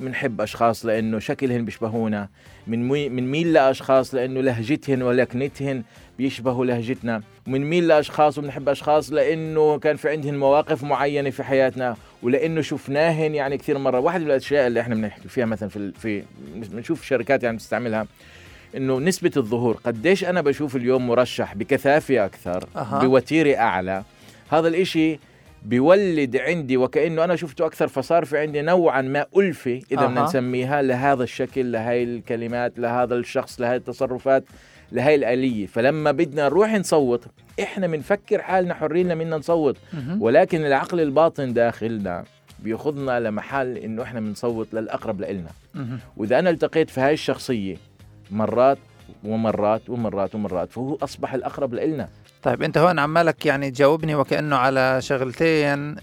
[0.00, 2.28] بنحب أشخاص لأنه شكلهن بيشبهونا.
[2.66, 5.82] من مي من ميل لأشخاص لأنه لهجتهن ولكنتهن
[6.18, 7.22] بيشبهوا لهجتنا.
[7.46, 11.96] ومن ميل لأشخاص وبنحب أشخاص لأنه كان في عندهن مواقف معينة في حياتنا.
[12.22, 13.98] ولأنه شفناهن يعني كثير مرة.
[13.98, 16.22] واحد من الأشياء اللي إحنا بنحكي فيها مثلا في في
[16.54, 18.06] بنشوف شركات يعني بتستعملها
[18.76, 19.74] إنه نسبة الظهور.
[19.84, 22.98] قديش أنا بشوف اليوم مرشح بكثافة أكثر أها.
[22.98, 24.02] بوتيره أعلى
[24.50, 25.18] هذا الإشي
[25.64, 30.24] بيولد عندي وكأنه أنا شفته أكثر فصار في عندي نوعا ما الفه إذا بدنا أها.
[30.24, 34.44] نسميها لهذا الشكل لهي الكلمات لهذا الشخص لهي التصرفات
[34.92, 37.24] لهي الآلية فلما بدنا نروح نصوت
[37.62, 39.76] إحنا بنفكر حالنا حرين لمنا نصوت.
[40.20, 42.24] ولكن العقل الباطن داخلنا
[42.62, 45.50] بيأخذنا لمحل إنه إحنا بنصوت للأقرب لإلنا.
[46.16, 47.76] وإذا أنا التقيت في هاي الشخصية
[48.30, 48.78] مرات
[49.24, 52.08] ومرات ومرات ومرات فهو أصبح الأقرب لإلنا
[52.42, 55.96] طيب انت هون عمالك يعني تجاوبني وكأنه على شغلتين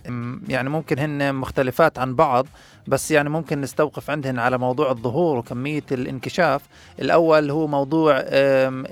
[0.47, 2.47] يعني ممكن هن مختلفات عن بعض
[2.87, 6.61] بس يعني ممكن نستوقف عندهن على موضوع الظهور وكمية الانكشاف.
[6.99, 8.17] الأول هو موضوع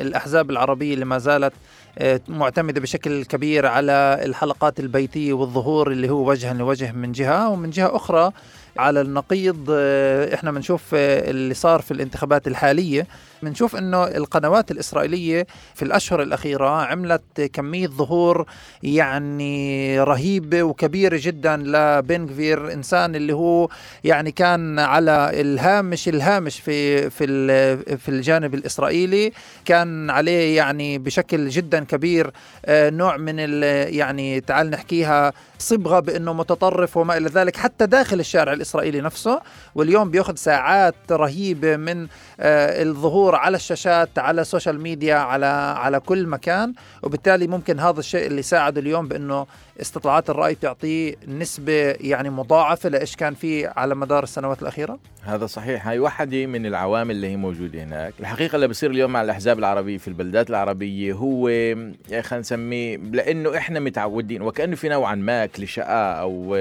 [0.02, 1.54] الأحزاب العربية اللي ما زالت
[1.98, 7.70] آه، معتمدة بشكل كبير على الحلقات البيتية والظهور اللي هو وجها لوجه من جهة ومن
[7.70, 8.32] جهة أخرى
[8.78, 13.08] على النقيض آه، إحنا بنشوف آه، اللي صار في الانتخابات الحالية
[13.44, 18.46] بنشوف إنه القنوات الإسرائيلية في الأشهر الأخيرة عملت كمية ظهور
[18.84, 23.70] يعني رهيبة وكبيرة جدا لبنغفير إنسان اللي هو
[24.04, 27.26] يعني كان على الهامش الهامش في في
[27.98, 29.32] في الجانب الإسرائيلي
[29.66, 32.32] كان عليه يعني بشكل جدا كبير
[32.66, 33.40] آه، نوع من
[33.94, 39.42] يعني تعال نحكيها صبغة بإنه متطرف وما إلى ذلك حتى داخل الشارع الإسرائيلي نفسه
[39.76, 42.08] واليوم بياخذ ساعات رهيبة من
[42.40, 45.46] آه، الظهور على الشاشات على السوشيال ميديا على
[45.78, 46.74] على كل مكان
[47.04, 49.46] وبالتالي ممكن هذا الشيء اللي ساعده اليوم بأنه
[49.82, 55.00] استطلاعات الرأي تعطيه نسبة يعني مضاعفة لإيش كان فيه على مدار السنوات الأخيرة.
[55.24, 55.88] هذا صحيح.
[55.88, 58.14] هاي واحدة من العوامل اللي هي موجودة هناك.
[58.20, 61.48] الحقيقة اللي بصير اليوم مع الأحزاب العربية في البلدات العربية هو
[62.22, 66.56] خلينا نسميه لأنه إحنا متعودين وكأنه في نوعا ما كليشاء أو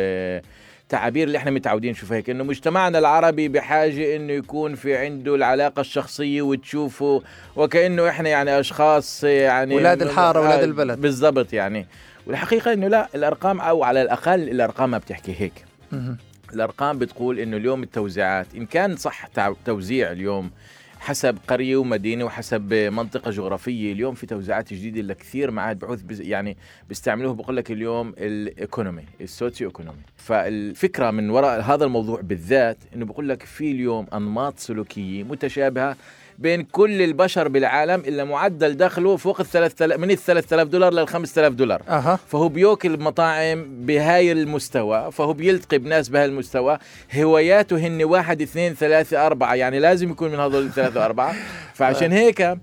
[0.93, 5.81] التعابير اللي إحنا متعودين نشوفها هيك إنه مجتمعنا العربي بحاجة إنه يكون في عنده العلاقة
[5.81, 7.23] الشخصية وتشوفه
[7.57, 11.01] وكأنه إحنا يعني أشخاص يعني أولاد الحارة أولاد آه، البلد.
[11.01, 11.87] بالضبط يعني.
[12.27, 15.65] والحقيقة إنه لا الأرقام أو على الأقل الأرقام ما بتحكي هيك.
[16.53, 19.29] الأرقام بتقول إنه اليوم التوزيعات إن كان صح
[19.65, 20.51] توزيع اليوم
[21.03, 23.93] حسب قرية ومدينة وحسب منطقة جغرافية.
[23.93, 26.57] اليوم في توزيعات جديدة لكثير معاد بحوث يعني
[26.89, 33.29] بيستعملوه بقول لك اليوم الإيكونومي السوسيو ايكونومي فالفكرة من وراء هذا الموضوع بالذات إنه بقول
[33.29, 35.97] لك في اليوم أنماط سلوكية متشابهة
[36.39, 41.09] بين كل البشر بالعالم إلا معدل دخله فوق ال 3000 من ال 3000 دولار لل
[41.09, 41.83] 5000 دولار.
[41.89, 42.19] أه.
[42.29, 46.79] فهو بياكل مطاعم بهاي المستوى فهو بيلتقي بناس بهاي المستوى.
[47.17, 51.35] هواياته هن واحد اثنين ثلاثة أربعة يعني لازم يكون من هذول الثلاثة أربعة
[51.75, 52.57] فعشان هيك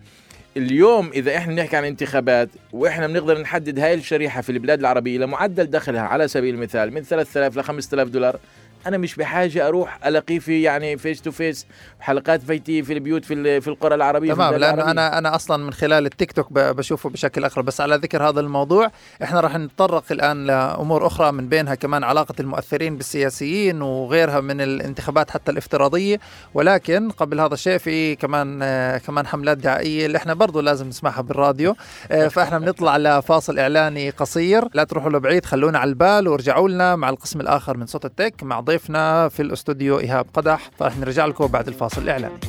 [0.57, 5.65] اليوم إذا إحنا بنحكي عن انتخابات وإحنا بنقدر نحدد هاي الشريحة في البلاد العربية لمعدل
[5.65, 8.39] دخلها على سبيل المثال من 3000 ل 5000 دولار
[8.87, 11.65] أنا مش بحاجة أروح ألاقيه في يعني face to face
[11.99, 16.05] حلقات بيتية في البيوت في في القرى العربية تمام لأنه أنا أنا أصلا من خلال
[16.05, 18.91] التيك توك بشوفه بشكل اقرب بس على ذكر هذا الموضوع
[19.23, 25.31] إحنا راح نتطرق الآن لأمور أخرى من بينها كمان علاقة المؤثرين بالسياسيين وغيرها من الانتخابات
[25.31, 26.19] حتى الافتراضية.
[26.53, 28.59] ولكن قبل هذا الشيء في كمان
[28.97, 31.75] كمان حملات دعائيه اللي إحنا برضه لازم نسمعها بالراديو.
[32.11, 34.63] آه فإحنا بنطلع لفاصل إعلاني قصير.
[34.73, 38.59] لا تروحوا لبعيد خلونا على البال وارجعوا لنا مع القسم الآخر من صوت التك مع
[38.69, 42.01] ضيفنا في الاستوديو إيهاب قدح فرح نرجع لكم بعد الفاصل.
[42.01, 42.39] الإعلاني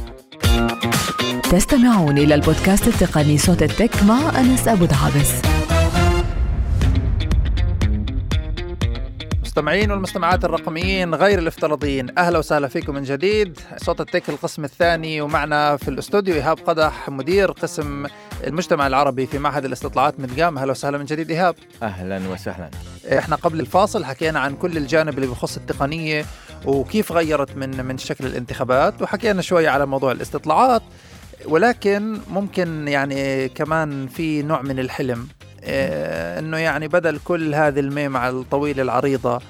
[1.43, 5.33] تستمعون إلى البودكاست التقني صوت التك مع أنس أبو دعابس
[9.35, 13.59] المستمعين والمستمعات الرقميين غير الافتراضيين أهلا وسهلا فيكم من جديد.
[13.77, 18.07] صوت التك القسم الثاني ومعنا في الاستوديو إيهاب قدح مدير قسم
[18.47, 21.55] المجتمع العربي في معهد الاستطلاعات مدقام أهلا وسهلا من جديد إيهاب.
[21.83, 22.71] أهلا وسهلا.
[23.19, 26.25] إحنا قبل الفاصل حكينا عن كل الجانب اللي بخص التقنية
[26.67, 30.83] وكيف غيرت من من شكل الانتخابات وحكينا شوي على موضوع الاستطلاعات.
[31.45, 35.29] ولكن ممكن يعني كمان في نوع من الحلم
[35.65, 39.41] آه، إنه يعني بدل كل هذه المعمعة الطويلة العريضة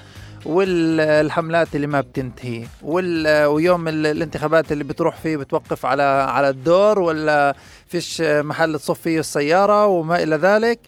[0.46, 7.55] والحملات اللي ما بتنتهي ويوم الانتخابات اللي بتروح فيه بتوقف على على الدور ولا
[7.87, 10.81] فيش محل تصف فيه السيارة وما إلى ذلك؟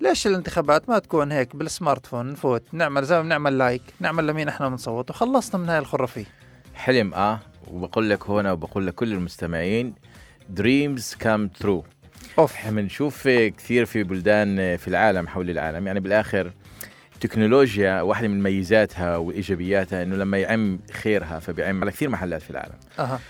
[0.00, 2.62] ليش الانتخابات ما تكون هيك بال smartphone؟ نفوت.
[2.72, 6.24] نعمل زي ما بنعمل like نعمل لمين إحنا بنصوت؟ وخلصنا من هاي الخرافية
[6.74, 7.40] حلم آه.
[7.70, 9.94] وبقول لك هنا وبقول لكل المستمعين
[10.48, 11.84] dreams come true
[12.38, 12.68] أوف.
[12.68, 15.86] بنشوف كثير في بلدان في العالم حول العالم.
[15.86, 16.52] يعني بالآخر
[17.24, 22.74] التكنولوجيا واحدة من ميزاتها وإيجابياتها إنه لما يعم خيرها فبيعم على كثير محلات في العالم.
[22.98, 23.20] أها.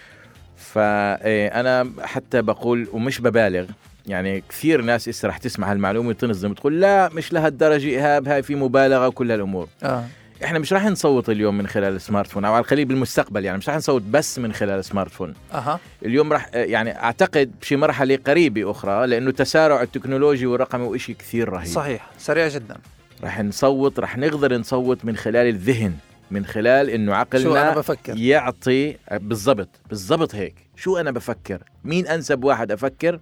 [0.57, 3.67] فانا حتى بقول ومش ببالغ
[4.07, 8.55] يعني كثير ناس اسا رح تسمع هالمعلومة وتنط تقول لا مش لهالدرجة إيهاب هاي في
[8.55, 9.69] مبالغة وكل هالأمور.
[9.83, 10.05] آه.
[10.45, 13.69] إحنا مش راح نصوت اليوم من خلال ال smartphone أو على القليل بالمستقبل يعني مش
[13.69, 15.35] راح نصوت بس من خلال ال smartphone.
[15.53, 15.79] أه.
[16.05, 21.67] اليوم راح يعني أعتقد بشي مرحلة قريبة أخرى لأنه تسارع التكنولوجي والرقمي وإشي كثير رهيب.
[21.67, 22.77] صحيح سريع جدا.
[23.25, 25.93] راح نصوت راح نقدر نصوت من خلال الذهن
[26.31, 28.17] من خلال إنه عقلنا شو أنا بفكر.
[28.17, 30.55] يعطي بالضبط بالضبط هيك.
[30.77, 33.21] شو أنا بفكر؟ مين أنسب واحد أفكر؟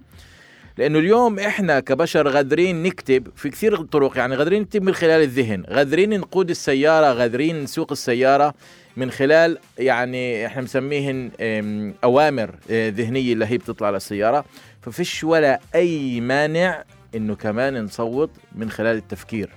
[0.78, 5.64] لأنه اليوم إحنا كبشر غادرين نكتب في كثير طرق يعني غادرين نكتب من خلال الذهن
[5.70, 8.54] غادرين نقود السيارة غادرين نسوق السيارة
[8.96, 11.30] من خلال يعني إحنا مسميهن
[12.04, 14.44] أوامر آه، ذهنية اللي هي بتطلع للسيارة.
[14.80, 16.84] ففيش ولا أي مانع
[17.14, 19.50] إنه كمان نصوت من خلال التفكير.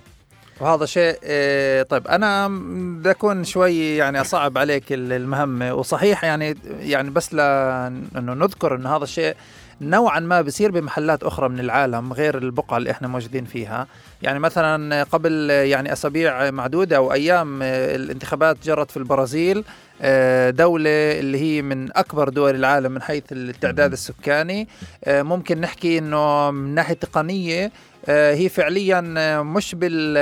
[0.60, 7.10] وهذا شيء آه، طيب أنا بدي أكون شوي يعني أصعب عليك المهمه وصحيح يعني يعني
[7.10, 9.36] بس لأنه نذكر انه هذا الشيء
[9.82, 13.88] نوعا ما بصير بمحلات أخرى من العالم غير البقعة اللي إحنا موجودين فيها.
[14.22, 19.64] يعني مثلا قبل يعني أسابيع معدودة أو أيام الانتخابات جرت في البرازيل
[20.02, 20.90] آه، دولة
[21.20, 24.68] اللي هي من أكبر دول العالم من حيث التعداد السكاني.
[25.04, 27.72] آه، ممكن نحكي أنه من ناحية تقنية
[28.10, 29.02] هي فعليا
[29.42, 30.16] مش بال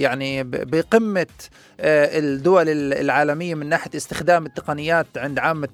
[0.00, 1.26] يعني بقمة
[1.80, 5.68] الدول العالمية من ناحية استخدام التقنيات عند عامة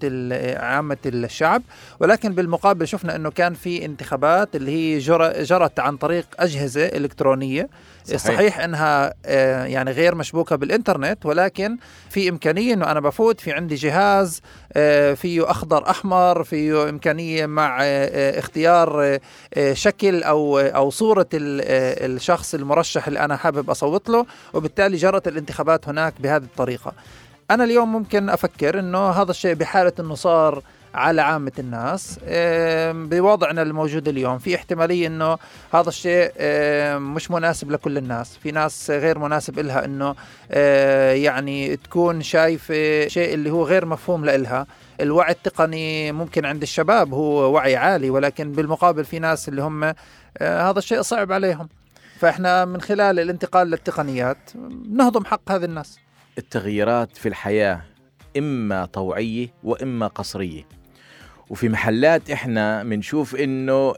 [0.56, 1.62] عامة الشعب.
[2.00, 4.98] ولكن بالمقابل شفنا إنه كان في انتخابات اللي هي
[5.44, 7.68] جرت عن طريق أجهزة إلكترونية.
[8.04, 11.76] صحيح, صحيح إنها آه، يعني غير مشبوكة بالإنترنت ولكن
[12.10, 14.40] في إمكانية إنه أنا بفوت في عندي جهاز
[14.72, 19.18] آه، فيه أخضر أحمر فيه إمكانية مع آه، اختيار
[19.72, 26.14] شكل أو أو صورة الشخص المرشح اللي أنا حابب أصوت له وبالتالي جرت الانتخابات هناك
[26.20, 26.92] بهذه الطريقة.
[27.50, 30.62] أنا اليوم ممكن أفكر إنه هذا الشيء بحالة إنه صار
[30.94, 32.18] على عامة الناس
[32.92, 34.38] بوضعنا الموجود اليوم.
[34.38, 35.38] في احتمالية أنه
[35.74, 36.32] هذا الشيء
[36.98, 38.36] مش مناسب لكل الناس.
[38.36, 40.14] في ناس غير مناسب إلها أنه
[41.22, 44.66] يعني تكون شايفة شيء اللي هو غير مفهوم لإلها.
[45.00, 49.84] الوعي التقني ممكن عند الشباب هو وعي عالي ولكن بالمقابل في ناس اللي هم
[50.40, 51.68] هذا الشيء صعب عليهم.
[52.18, 54.50] فإحنا من خلال الانتقال للتقنيات
[54.90, 55.98] نهضم حق هذه الناس.
[56.38, 57.80] التغييرات في الحياة
[58.38, 60.62] إما طوعية وإما قصرية.
[61.50, 63.94] وفي محلات إحنا بنشوف إنه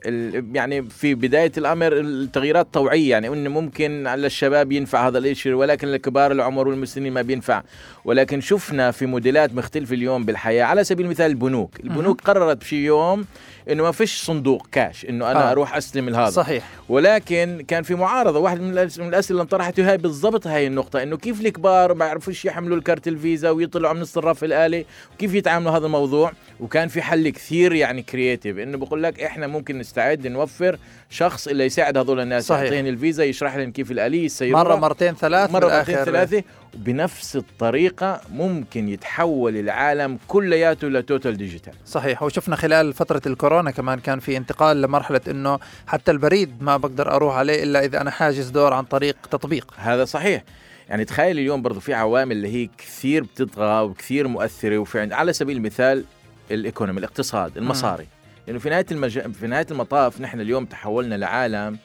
[0.55, 5.89] يعني في بداية الأمر التغييرات طوعية يعني إنه ممكن على الشباب ينفع هذا الشيء ولكن
[5.89, 7.63] لكبار العمر والمسنين ما بينفع.
[8.05, 11.81] ولكن شفنا في موديلات مختلفة اليوم بالحياة على سبيل المثال البنوك.
[11.81, 13.25] البنوك قررت بشي يوم
[13.71, 15.53] إنه ما فيش صندوق كاش إنه أنا آه.
[15.53, 16.65] أروح استلم هذا صحيح.
[16.89, 21.41] ولكن كان في معارضة واحد من الأسئلة اللي انطرحت هاي بالضبط هاي النقطة إنه كيف
[21.41, 26.33] الكبار ما يعرفوش يحملوا ال card الفيزا ويطلعوا من الصراف الآلي وكيف يتعاملوا هذا الموضوع؟
[26.61, 30.79] وكان في حل كثير يعني creative إنه بقول لك إحنا ممكن نستعد نوفر
[31.11, 35.51] شخص اللي يساعد هذول الناس يعطيهم الفيزا يشرح لهم كيف الآلية السياره مرة مرتين ثلاث
[35.51, 36.43] مرة مرتين ثلاثة.
[36.77, 42.23] وبنفس الطريقة ممكن يتحول العالم كلياته ل total digital صحيح.
[42.23, 47.37] وشفنا خلال فترة الكورونا كمان كان في انتقال لمرحلة إنه حتى البريد ما بقدر أروح
[47.37, 49.75] عليه إلا إذا أنا حاجز دور عن طريق تطبيق.
[49.77, 50.45] هذا صحيح.
[50.89, 55.57] يعني تخيل اليوم برضو في عوامل اللي هي كثير بتطغى وكثير مؤثرة وفي على سبيل
[55.57, 56.05] المثال
[56.51, 57.97] ال economy الاقتصاد المصاري.
[57.97, 58.09] لأنه
[58.47, 59.19] يعني في نهاية المج...
[59.19, 61.79] في نهاية المطاف نحن اليوم تحولنا لعالم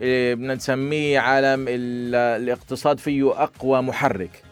[0.00, 4.42] بدنا نسميه عالم الاقتصاد فيه أقوى محرك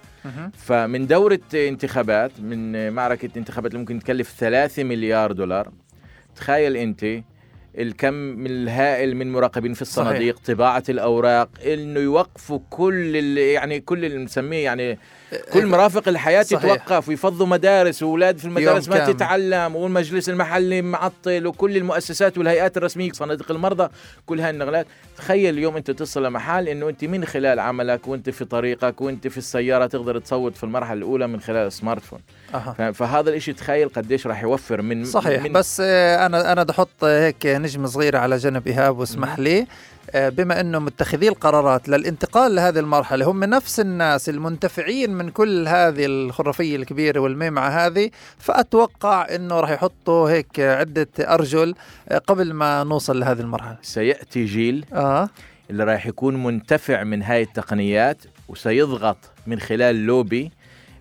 [0.55, 5.72] فمن دورة انتخابات من معركة انتخابات اللي ممكن تكلف 3 مليار دولار
[6.37, 7.05] تخيل أنت
[7.78, 10.46] الكم الهائل من مراقبين في الصناديق صحيح.
[10.46, 14.98] طباعة الأوراق إنه يوقفوا كل اللي يعني كل اللي نسميه يعني
[15.52, 16.64] كل مرافق الحياة صحيح.
[16.64, 19.14] يتوقف ويفضوا مدارس وأولاد في المدارس ما كامل.
[19.16, 23.88] تتعلم والمجلس المحلي معطل وكل المؤسسات والهيئات الرسمية صناديق المرضى
[24.26, 28.44] كل هاي النغلات تخيل اليوم أنت تصل لمحل إنه أنت من خلال عملك وأنت في
[28.44, 32.20] طريقك وأنت في السيارة تقدر تصوت في المرحلة الأولى من خلال السمارت فون
[32.54, 32.90] أه.
[32.90, 37.04] فهذا الإشي تخيل قديش راح يوفر من صحيح من بس آه، أنا أنا بدي أحط
[37.04, 39.66] هيك نجمة صغيرة على جنب إيهاب واسمح لي
[40.14, 46.77] بما أنه متخذي القرارات للانتقال لهذه المرحلة هم نفس الناس المنتفعين من كل هذه الخرافية
[46.77, 51.75] الكبيرة والميمعة هذه فأتوقع إنه راح يحطوا هيك عدة أرجل
[52.09, 53.77] آه، قبل ما نوصل لهذه المرحلة.
[53.83, 55.29] سيأتي جيل آه.
[55.70, 60.51] اللي راح يكون منتفع من هاي التقنيات وسيضغط من خلال لوبي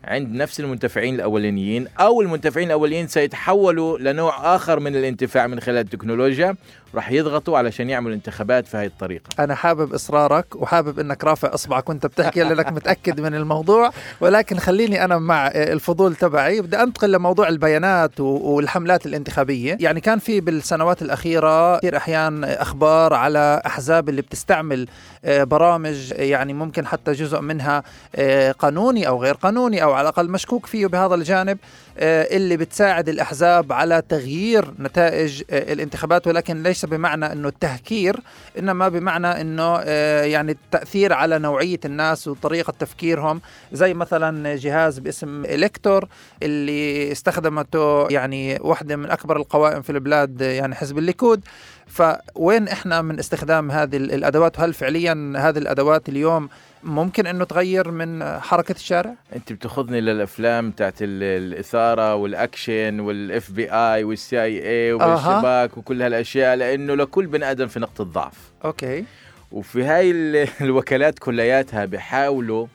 [0.04, 6.56] عند نفس المنتفعين الاولانيين أو المنتفعين الاولين سيتحولوا لنوع آخر من الانتفاع من خلال التكنولوجيا
[6.96, 9.24] راح يضغطوا علشان يعملوا انتخابات في هذه الطريقة.
[9.40, 13.92] أنا حابب إصرارك وحابب إنك رافع إصبعك وأنت بتحكي لأنك متأكد من الموضوع.
[14.22, 16.62] ولكن خليني أنا مع الفضول تبعي.
[16.62, 19.78] بدي أنتقل لموضوع البيانات والحملات الانتخابية.
[19.80, 24.88] يعني كان في بالسنوات الأخيرة كثير أحيان أخبار على أحزاب اللي بتستعمل
[25.26, 27.84] آه، برامج يعني ممكن حتى جزء منها
[28.16, 31.58] آه، قانوني أو غير قانوني أو على الأقل مشكوك فيه بهذا الجانب.
[32.02, 38.20] اللي بتساعد الأحزاب على تغيير نتائج الانتخابات ولكن ليس بمعنى إنه التهكير
[38.60, 39.80] إنما بمعنى إنه
[40.22, 43.42] يعني التأثير على نوعية الناس وطريقة تفكيرهم.
[43.74, 46.08] زي مثلا جهاز باسم إلكتور
[46.44, 51.42] اللي استخدمته يعني واحدة من أكبر القوائم في البلاد يعني حزب الليكود.
[51.88, 56.50] فوين إحنا من استخدام هذه الأدوات؟ وهل فعليا هذه الأدوات اليوم
[56.84, 63.52] ممكن إنه تغير من حركة الشارع؟ أنت بتأخذني للأفلام تاعت الإثارة وال action وال FBI
[63.52, 68.34] وال CIA والشباك وكل هالأشياء لأنه لكل بني آدم في نقطة ضعف.
[68.66, 69.06] okay.
[69.52, 70.12] وفي هاي
[70.62, 72.68] الوكالات كلياتها بيحاولوا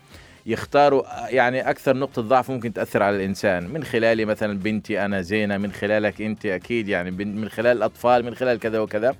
[0.47, 5.57] يختاروا يعني أكثر نقطة ضعف ممكن تأثر على الإنسان من خلالي مثلا بنتي أنا زينة
[5.59, 9.15] من خلالك أنت أكيد يعني من خلال الأطفال من خلال كذا وكذا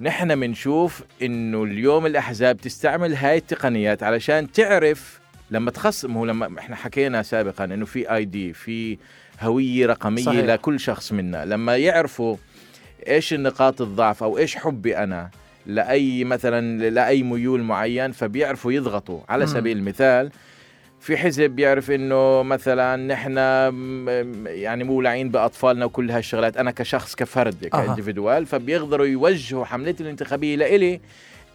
[0.00, 5.20] نحن بنشوف إنه اليوم الأحزاب تستعمل هاي التقنيات علشان تعرف
[5.50, 8.98] لما تخصم هو لما إحنا حكينا سابقا إنه في اي دي في
[9.40, 10.44] هوية رقمية صحيح.
[10.44, 11.44] لكل شخص منا.
[11.44, 12.36] لما يعرفوا
[13.08, 15.30] إيش النقاط الضعف أو إيش حبي أنا
[15.66, 19.20] لأي مثلا لأي ميول معين فبيعرفوا يضغطوا.
[19.28, 20.30] على سبيل المثال
[21.00, 23.36] في حزب بيعرف إنه مثلا نحن
[24.46, 26.56] يعني مولعين بأطفالنا وكل هالشغلات.
[26.56, 31.00] أنا كشخص كفرد كانديفيدوال فبيقدروا يوجهوا حملتي الانتخابية لإلي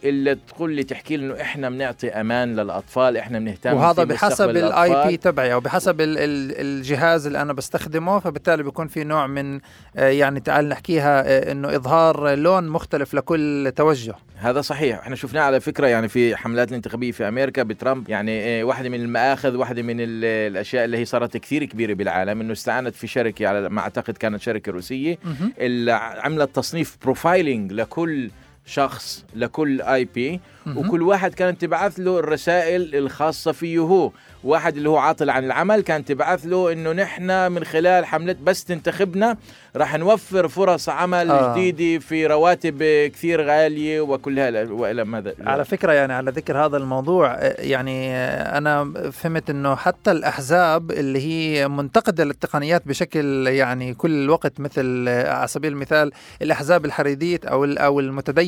[0.04, 5.08] اللي تقول لي تحكي لي إنه إحنا بنعطي أمان للأطفال إحنا بنهتم وهذا بحسب ال
[5.08, 9.60] IP تبعي أو بحسب ال ال الجهاز اللي أنا بستخدمه فبالتالي بيكون في نوع من
[9.96, 14.16] آه، يعني تعال نحكيها آه، إنه إظهار لون مختلف لكل توجه.
[14.38, 15.00] هذا صحيح.
[15.00, 19.02] إحنا شفناه على فكرة يعني في حملات الانتخابية في أمريكا بترامب يعني آه، واحدة من
[19.02, 23.70] المآخذ واحدة من الأشياء اللي هي صارت كثير كبيرة بالعالم إنه استعانت في شركة على
[23.70, 25.18] ما أعتقد كانت شركة روسية
[25.60, 28.30] اللي عملت تصنيف profiling لكل
[28.66, 34.12] شخص لكل IP وكل واحد كانت تبعث له الرسائل الخاصة فيه هو.
[34.44, 38.64] واحد اللي هو عاطل عن العمل كان تبعث له إنه نحن من خلال حملة بس
[38.64, 39.38] تنتخبنا
[39.76, 41.54] راح نوفر فرص عمل آه.
[41.54, 42.84] جديدة في رواتب
[43.14, 48.16] كثير غالية وكل هذا وإلى ماذا على فكرة يعني على ذكر هذا الموضوع يعني
[48.58, 55.48] أنا فهمت إنه حتى الأحزاب اللي هي منتقدة للتقنيات بشكل يعني كل الوقت مثل على
[55.48, 56.12] سبيل المثال
[56.42, 58.00] الأحزاب الحريدية أو أو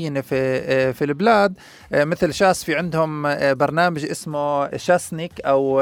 [0.06, 1.54] المتدينه في في البلاد.
[1.92, 5.82] مثل شاس في عندهم برنامج اسمه شاسنيك أو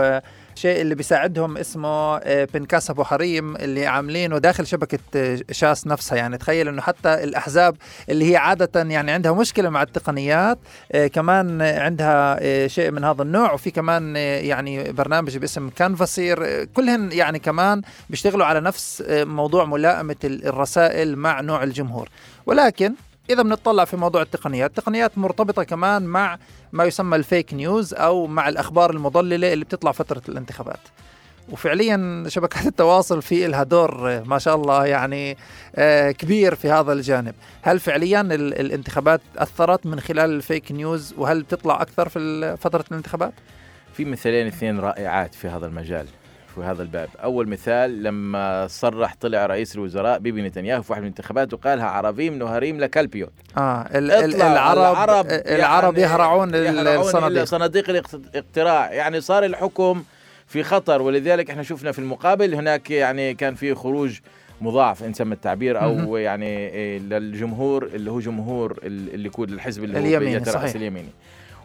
[0.56, 6.18] شيء اللي بيساعدهم اسمه آه، بنكاس أبو حريم اللي عاملينه داخل شبكة آه، شاس نفسها.
[6.18, 7.76] يعني تخيل إنه حتى الأحزاب
[8.10, 10.60] اللي هي عادة يعني عندها مشكلة مع التقنيات
[10.92, 13.54] آه، كمان عندها شيء من هذا النوع.
[13.54, 16.64] وفي كمان يعني برنامج باسم كانفاسير.
[16.64, 22.10] كلهن يعني كمان بيشتغلوا على نفس موضوع ملائمة الرسائل مع نوع الجمهور.
[22.46, 22.94] ولكن
[23.30, 24.70] إذا بنطلع في موضوع التقنيات.
[24.70, 26.38] التقنيات مرتبطة كمان مع
[26.72, 30.80] ما يسمى الفيك نيوز أو مع الأخبار المضللة اللي بتطلع فترة الانتخابات.
[31.50, 35.38] وفعليا شبكات التواصل في لها دور ما شاء الله يعني
[35.76, 37.36] آه، كبير في هذا الجانب.
[37.62, 43.34] هل فعليا الانتخابات أثرت من خلال الفيك نيوز؟ وهل بتطلع أكثر في فترة الانتخابات؟
[43.94, 46.08] في مثالين اثنين رائعات في هذا المجال.
[46.56, 47.10] في هذا الباب.
[47.24, 52.40] أول مثال لما صرح طلع رئيس الوزراء بيبي نتنياهو في واحد من الانتخابات وقال הערבים
[52.40, 57.44] נוהרים לקלפיות آه العرب العرب, العرب يعني يهرعون, يهرعون الصناديق.
[57.44, 58.94] صناديق الاقتراع.
[58.94, 60.04] يعني صار الحكم
[60.48, 64.20] في خطر ولذلك إحنا شفنا في المقابل هناك يعني كان في خروج
[64.62, 70.04] مضاعف إن سمى التعبير أو يعني إيه، للجمهور اللي هو جمهور الليكود الحزب اللي هو
[70.04, 70.76] اليميني صحيح.
[70.76, 71.10] اليميني.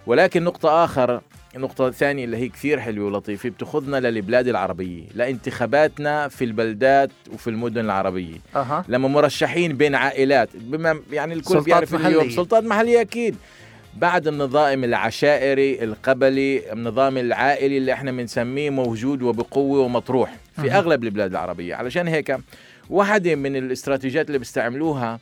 [0.06, 1.20] ولكن نقطة آخر
[1.56, 7.80] النقطة الثانية اللي هي كثير حلوة ولطيفة بتاخذنا للبلاد العربية لانتخاباتنا في البلدات وفي المدن
[7.84, 8.84] العربية أه.
[8.88, 13.36] لما مرشحين بين عائلات بما يعني الكل بيعرف اليوم سلطات محلية أكيد
[13.96, 20.78] بعد النظام العشائري القبلي النظام العائلي اللي إحنا بنسميه موجود وبقوة ومطروح في أه.
[20.78, 22.36] أغلب البلاد العربية علشان هيك
[22.90, 25.18] واحدة من الاستراتيجيات اللي بيستعملوها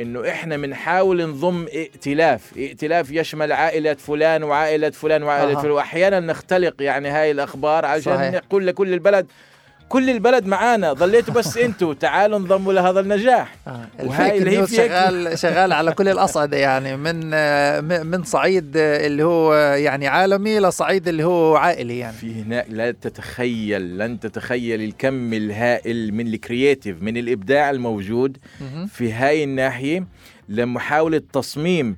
[0.00, 5.62] إنه إحنا بنحاول نضم ائتلاف ائتلاف يشمل عائلة فلان وعائلة فلان وعائلة أه.
[5.62, 9.26] فلان وأحيانا نختلق يعني هاي الأخبار عشان نقول لكل البلد
[9.88, 10.92] كل البلد معانا.
[10.92, 11.94] ظليتوا بس أنتوا.
[11.94, 13.56] تعالوا انضموا لهذا النجاح.
[13.66, 13.88] آه.
[14.04, 16.96] وهاي اللي هي شغال شغال على كل الأصعدة يعني.
[16.96, 22.16] من آه، من صعيد اللي هو يعني عالمي لصعيد اللي هو عائلي يعني.
[22.16, 28.36] في هنا لا تتخيل لن تتخيل الكم الهائل من الكرياتيف من الإبداع الموجود
[28.88, 30.04] في هاي الناحية
[30.48, 31.96] لمحاولة تصميم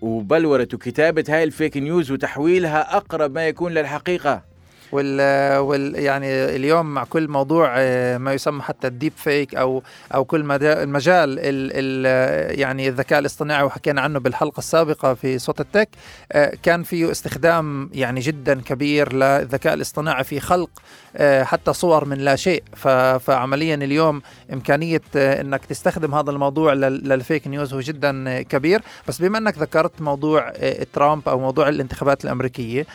[0.00, 4.49] وبلورة وكتابه هاي الفيك نيوز وتحويلها أقرب ما يكون للحقيقة.
[4.92, 6.26] وال, وال يعني
[6.56, 9.82] اليوم مع كل موضوع آه، ما يسمى حتى الديب فيك أو
[10.14, 15.88] أو كل المجال ال ال يعني الذكاء الاصطناعي وحكينا عنه بالحلقة السابقة في صوت التك
[16.32, 20.70] آه، كان فيه استخدام يعني جدا كبير للذكاء الاصطناعي في خلق
[21.16, 22.62] آه، حتى صور من لا شيء.
[23.20, 24.22] فعمليا اليوم
[24.52, 28.82] إمكانية إنك تستخدم هذا الموضوع لل fake news هو جدا كبير.
[29.08, 30.52] بس بما إنك ذكرت موضوع
[30.92, 32.86] ترامب أو موضوع الانتخابات الأمريكية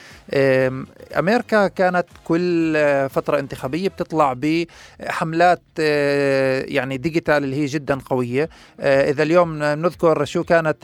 [1.17, 2.73] أمريكا كانت كل
[3.09, 8.49] فترة انتخابية بتطلع بحملات آه، يعني digital اللي هي جدا قوية.
[8.79, 10.77] آه، إذا اليوم نذكر شو كانت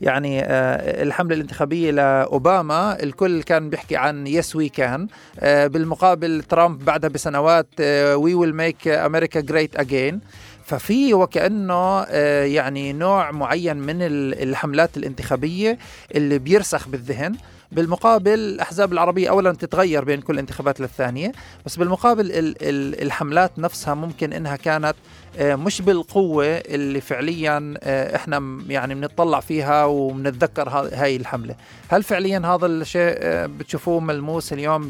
[0.00, 5.06] يعني آه، الحملة الانتخابية لأوباما الكل كان بيحكي عن yes we can
[5.42, 7.68] بالمقابل ترامب بعدها بسنوات
[8.14, 10.20] we will make America great again
[10.64, 12.02] ففي وكأنه
[12.44, 15.78] يعني نوع معين من ال- الحملات الانتخابية
[16.14, 17.36] اللي بيرسخ بالذهن.
[17.72, 21.32] بالمقابل الأحزاب العربية اولا تتغير بين كل انتخابات للثانية
[21.66, 24.94] بس بالمقابل ال- ال- الحملات نفسها ممكن إنها كانت
[25.38, 31.54] آه، مش بالقوة اللي فعليا آه، إحنا م- يعني بنطلع فيها وبنتذكر ها- هاي الحملة.
[31.88, 34.88] هل فعليا هذا الشيء آه، بتشوفوه ملموس اليوم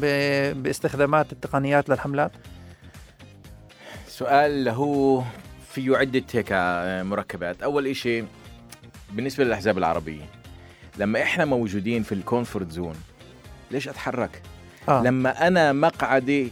[0.53, 2.31] باستخدامات التقنيات للحملات؟
[4.07, 5.23] سؤال له
[5.71, 6.47] فيه عدة هيك
[7.05, 7.63] مركبات.
[7.63, 8.23] أول إشي
[9.11, 10.21] بالنسبة للأحزاب العربية
[10.97, 12.95] لما إحنا موجودين في الكونفورت زون
[13.71, 14.41] ليش أتحرك؟
[14.89, 15.03] آه.
[15.03, 16.51] لما أنا مقعدي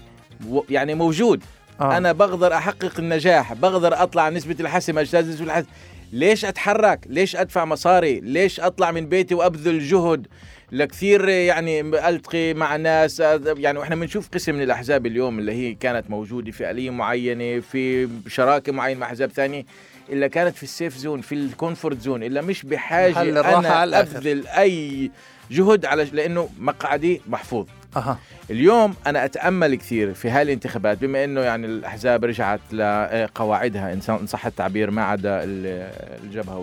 [0.69, 1.43] يعني موجود
[1.81, 1.97] آه.
[1.97, 5.67] أنا بقدر أحقق النجاح بقدر أطلع نسبة الحسم أجتاز نسبة الحسم
[6.13, 10.27] ليش أتحرك؟ ليش أدفع مصاري؟ ليش أطلع من بيتي وأبذل جهد؟
[10.71, 13.19] لكثير يعني ألتقي مع ناس
[13.57, 18.09] يعني وإحنا بنشوف قسم من الاحزاب اليوم اللي هي كانت موجودة في آلية معينة في
[18.27, 19.65] شراكة معينة مع أحزاب ثانية
[20.09, 23.21] إلا كانت في ال safe zone في ال comfort zone إلا مش بحاجة
[23.59, 23.83] أنا.
[24.17, 25.11] أبذل أي
[25.51, 31.41] جهد على لأنه مقعدي محفوظ أها اليوم أنا أتأمل كثير في هاي الانتخابات بما إنه
[31.41, 35.91] يعني الأحزاب رجعت لقواعدها إن صح التعبير ما عدا ال-
[36.23, 36.57] الجبهة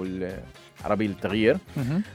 [0.83, 1.57] والعربيه للتغيير.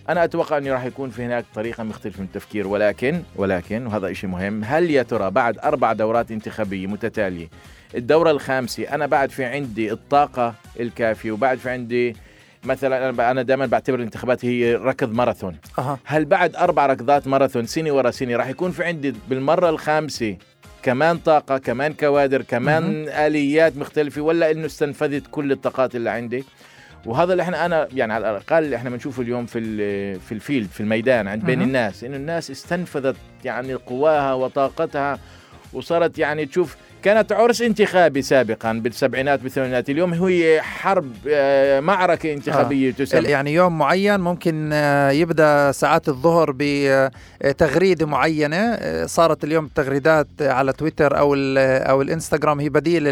[0.10, 4.30] أنا أتوقع انه راح يكون في هناك طريقة مختلفة من التفكير ولكن ولكن وهذا شيء
[4.30, 7.48] مهم هل يا ترى بعد أربع دورات انتخابية متتالية
[7.96, 12.16] الدورة الخامسة أنا بعد في عندي الطاقة الكافية وبعد في عندي
[12.64, 17.66] مثلا أنا أنا دائما بعتبر الانتخابات هي ركض ماراثون أها هل بعد أربع ركضات ماراثون
[17.66, 20.38] سنة ورا سنة راح يكون في عندي بالمرة الخامسة
[20.84, 23.08] كمان طاقة كمان كوادر كمان.
[23.08, 26.44] آليات مختلفة ولا إنه استنفذت كل الطاقات اللي عندي
[27.06, 29.60] وهذا اللي إحنا أنا يعني على الأقل اللي إحنا بنشوفه اليوم في
[30.20, 31.62] في الفيلد في الميدان عند بين.
[31.62, 35.20] الناس إنه الناس استنفذت يعني قواها وطاقتها
[35.74, 36.76] وصارت يعني تشوف
[37.08, 43.22] كانت عرس انتخابي سابقا بالسبعينات بالثمانينات اليوم هي حرب آه، معركة انتخابية تسمى.
[43.30, 48.58] يعني يوم معين ممكن آه، يبدأ ساعات الظهر بتغريده معينة.
[48.58, 52.60] آه، صارت اليوم التغريدات على تويتر أو ال- أو الإنستغرام.
[52.60, 53.12] هي بديله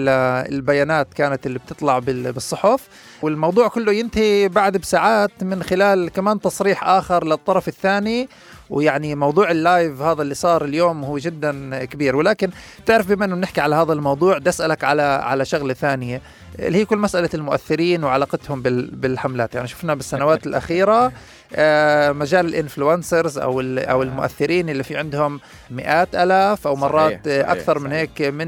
[0.49, 2.87] للبيانات كانت اللي بتطلع بال- بالصحف.
[3.21, 8.29] والموضوع كله ينتهي بعد بساعات من خلال كمان تصريح آخر للطرف الثاني.
[8.69, 12.15] ويعني موضوع ال live هذا اللي صار اليوم هو جدا كبير.
[12.15, 12.49] ولكن
[12.83, 16.21] بتعرف بما إنه بنحكي على هذا الموضوع بدي أسألك على على شغلة ثانية
[16.59, 19.55] اللي هي كل مسألة المؤثرين وعلاقتهم بال- بالحملات.
[19.55, 21.11] يعني شفنا بالسنوات الأخيرة
[21.55, 25.39] آه، مجال ال influencers أو أو المؤثرين اللي في عندهم
[25.71, 27.91] مئات آلاف أو مرات صحيح، صحيح، أكثر من.
[27.91, 28.47] هيك من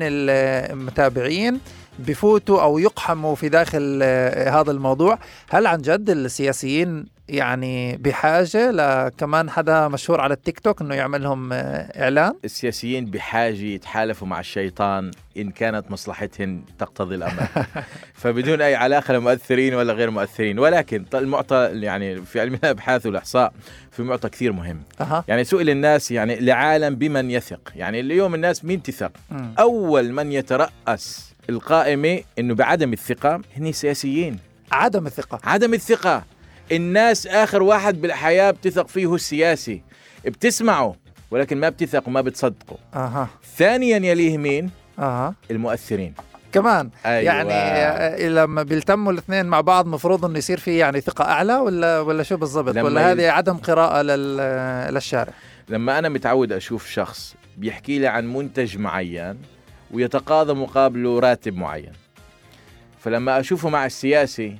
[0.72, 1.60] المتابعين
[2.00, 5.20] بفوتوا أو يقحموا في داخل آه، هذا الموضوع.
[5.50, 11.54] هل عن جد السياسيين يعني بحاجة لكمان حدا مشهور على التيك توك إنه يعمل لهم
[11.54, 11.58] آه،
[12.04, 12.34] إعلان.
[12.46, 17.48] السياسيين بحاجة يتحالفوا مع الشيطان إن كانت مصلحتهم تقتضي الأمر.
[18.22, 20.60] فبدون أي علاقة لمؤثرين ولا غير مؤثرين.
[20.60, 23.54] ولكن المعطى يعني في علم الأبحاث والإحصاء
[23.92, 24.82] في معطى كثير مهم.
[25.02, 25.24] أها.
[25.28, 27.72] يعني سئل الناس يعني لعالم بمن يثق.
[27.76, 29.54] يعني اليوم الناس مين تثق؟ مم.
[29.60, 34.40] أول من يترأس القائمة إنه بعدم الثقة هن السياسيين
[34.72, 35.40] عدم الثقة.
[35.44, 36.24] عدم الثقة.
[36.72, 39.82] الناس آخر واحد بالحياة بتثق فيه السياسي.
[40.26, 40.96] بتسمعه
[41.32, 42.78] ولكن ما بتثق وما بتصدقه.
[42.94, 43.28] أها.
[43.58, 45.34] ثانيا يليه مين؟ أها.
[45.52, 46.14] المؤثرين.
[46.52, 46.90] كمان.
[47.06, 47.22] أيوة.
[47.34, 52.00] يعني آه، لما بيلتموا الاثنين مع بعض مفروض إنه يصير في يعني ثقة أعلى ولا
[52.00, 55.34] ولا شو بالضبط؟ ولا هذه عدم قراءة لل- للشارع؟
[55.70, 59.38] لما أنا متعود أشوف شخص بيحكي لي عن منتج معين
[59.92, 61.92] ويتقاضى مقابله راتب معين.
[63.00, 64.56] فلما أشوفه مع السياسي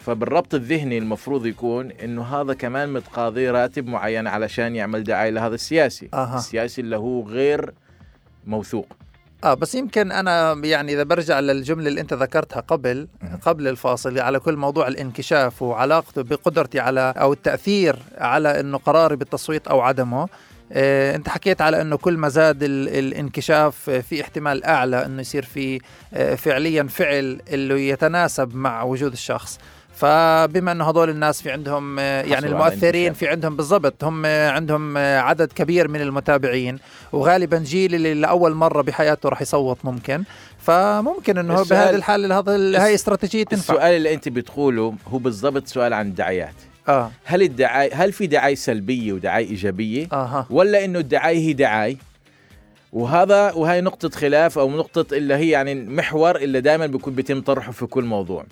[0.00, 6.08] فبالربط الذهني المفروض يكون إنه هذا كمان متقاضي راتب معين علشان يعمل دعاية لهذا السياسي.
[6.14, 6.36] أها.
[6.38, 7.72] السياسي اللي هو غير
[8.46, 8.86] موثوق.
[9.44, 13.08] آه بس يمكن أنا يعني إذا برجع للجملة اللي أنت ذكرتها قبل
[13.42, 19.68] قبل الفاصل على كل موضوع الانكشاف وعلاقته بقدرتي على أو التأثير على إنه قراري بالتصويت
[19.68, 20.28] أو عدمه
[20.72, 25.20] آه، أنت حكيت على إنه كل ما زاد ال- الانكشاف آه، في احتمال أعلى إنه
[25.20, 25.80] يصير في
[26.14, 29.58] آه، فعليا فعل اللي يتناسب مع وجود الشخص.
[30.00, 33.12] فبما انه هذول الناس في عندهم آه، يعني المؤثرين.
[33.12, 36.78] في عندهم بالضبط هم آه، عندهم آه، عدد كبير من المتابعين
[37.12, 40.22] وغالبا جيل اللي لأول مرة بحياته راح يصوت ممكن.
[40.58, 43.74] فممكن إنه بهذه الحالة هذا هاي استراتيجية تنفع.
[43.74, 46.54] السؤال اللي أنت بتقوله هو بالضبط سؤال عن الدعايات.
[46.88, 47.10] آه.
[47.24, 50.46] هل الدعاية هل في دعاية سلبية ودعاية إيجابية؟ أها.
[50.50, 51.96] ولا إنه الدعاية هي دعاية؟
[52.92, 57.72] وهذا وهي نقطة خلاف أو نقطة اللي هي يعني محور اللي دائما بيكون بيتم طرحه
[57.72, 58.44] في كل موضوع.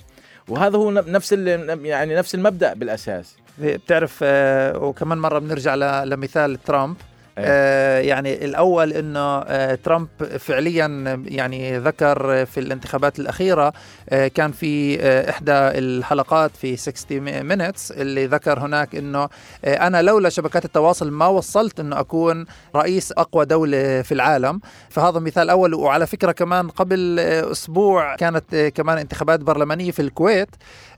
[0.49, 3.37] وهذا هو نفس يعني نفس المبدأ بالأساس.
[3.59, 5.75] بتعرف آه، وكمان مرة بنرجع
[6.05, 6.97] لمثال ترامب.
[7.39, 10.09] آه يعني الأول إنه آه ترامب
[10.39, 13.73] فعليا يعني ذكر في الانتخابات الأخيرة
[14.11, 19.29] آه كان في آه إحدى الحلقات في 60 مينتس اللي ذكر هناك إنه
[19.65, 24.61] آه أنا لولا شبكات التواصل ما وصلت إنه أكون رئيس أقوى دولة في العالم.
[24.91, 25.75] فهذا مثال أول.
[25.75, 30.49] وعلى فكرة كمان قبل آه أسبوع كانت آه كمان انتخابات برلمانية في الكويت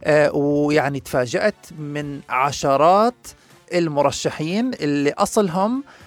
[0.05, 3.15] آه ويعني تفاجأت من عشرات
[3.75, 6.00] المرشحين اللي أصلهم آه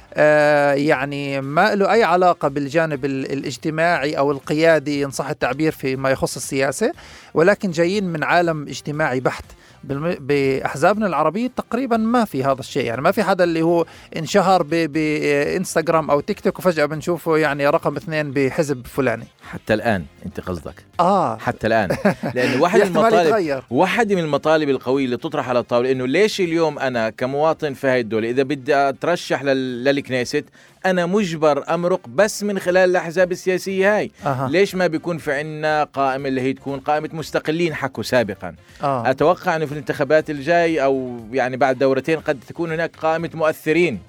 [0.76, 6.92] يعني ما له أي علاقة بالجانب الاجتماعي أو القيادي إن صح التعبير فيما يخص السياسة
[7.34, 9.46] ولكن جايين من عالم اجتماعي بحت.
[9.84, 12.86] بأحزابنا العربية تقريبا ما في هذا الشيء.
[12.86, 13.86] يعني ما في حدا اللي هو
[14.18, 19.26] انشهر بإنستغرام أو تيك توك وفجأة بنشوفه يعني رقم اثنين بحزب فلاني.
[19.50, 21.38] حتى الآن أنت قصدك؟ آه.
[21.38, 21.98] حتى الآن.
[22.36, 26.80] لأنه واحد من المطالب واحد من المطالب القوية اللي تطرح على الطاولة إنه ليش اليوم
[26.80, 30.46] أنا كمواطن في هاي الدولة إذا بدي أترشح للكنيست
[30.86, 34.12] أنا مجبر أمرق بس من خلال الأحزاب السياسية هاي.
[34.26, 34.48] أه.
[34.50, 39.10] ليش ما بيكون في عنا قائمه اللي هي تكون قائمة مستقلين حكوا سابقا؟ أه.
[39.10, 44.00] أتوقع إنه في الانتخابات الجاي أو يعني بعد دورتين قد تكون هناك قائمة مؤثرين.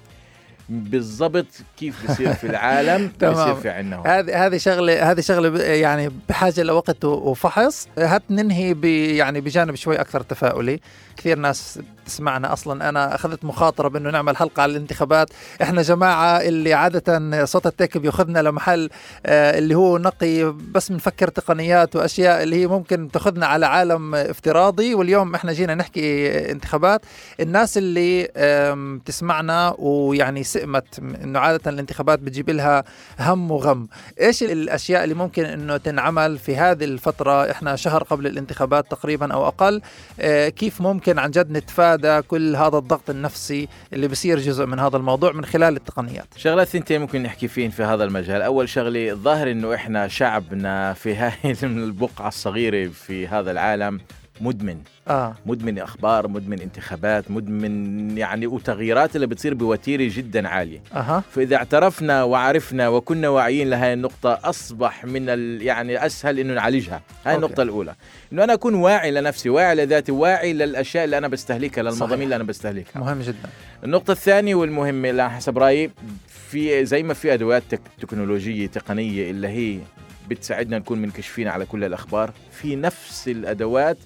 [0.68, 1.46] بالضبط
[1.76, 7.04] كيف بصير في العالم؟ بصير في عنا هذه هذه شغله هذه شغلة يعني بحاجة لوقت
[7.04, 7.88] وفحص.
[7.98, 8.76] هات ننهي
[9.16, 10.80] يعني بجانب شوي أكثر تفاؤلي.
[11.16, 12.88] كثير ناس تسمعنا أصلا.
[12.88, 15.30] أنا أخذت مخاطرة بأنه نعمل حلقة على الانتخابات.
[15.62, 18.90] إحنا جماعة اللي عادة صوت التك بياخذنا لمحل
[19.26, 24.94] آه اللي هو نقي بس بنفكر تقنيات وأشياء اللي هي ممكن تاخذنا على عالم افتراضي.
[24.94, 27.00] واليوم إحنا جينا نحكي انتخابات.
[27.40, 28.28] الناس اللي
[29.04, 32.84] تسمعنا ويعني سئمت إنه عادة الانتخابات بتجيب لها
[33.20, 33.88] هم وغم.
[34.20, 39.46] إيش الأشياء اللي ممكن إنه تنعمل في هذه الفترة؟ إحنا شهر قبل الانتخابات تقريبا أو
[39.48, 39.80] أقل.
[40.20, 44.96] آه كيف ممكن عن جد نتفادى كل هذا الضغط النفسي اللي بصير جزء من هذا
[44.96, 46.26] الموضوع من خلال التقنيات.
[46.36, 48.42] شغلات ثنتين ممكن نحكي فيهن في هذا المجال.
[48.42, 51.32] أول شغلة الظاهر إنه إحنا شعبنا في هاي
[51.62, 54.00] البقعة الصغيرة في هذا العالم
[54.40, 54.78] مدمن.
[55.08, 55.34] آه.
[55.46, 60.80] مدمن أخبار مدمن انتخابات مدمن يعني وتغييرات اللي بتصير بوتيره جدا عالية.
[60.94, 61.22] أه.
[61.30, 67.02] فإذا اعترفنا وعرفنا وكنا واعيين لهي النقطة أصبح من ال يعني أسهل إنه نعالجها.
[67.24, 67.94] هاي النقطة الأولى.
[68.32, 72.44] إنه أنا أكون واعي لنفسي واعي لذاتي واعي للأشياء اللي أنا بستهلكها للمضامين اللي أنا
[72.44, 73.00] بستهلكها.
[73.00, 73.48] مهم جدا.
[73.84, 75.90] النقطة الثانية والمهمة اللي حسب رأيي
[76.50, 79.78] في زي ما في أدوات تك تكنولوجية تقنية اللي هي
[80.28, 83.96] بتساعدنا نكون منكشفين على كل الأخبار في نفس الأدوات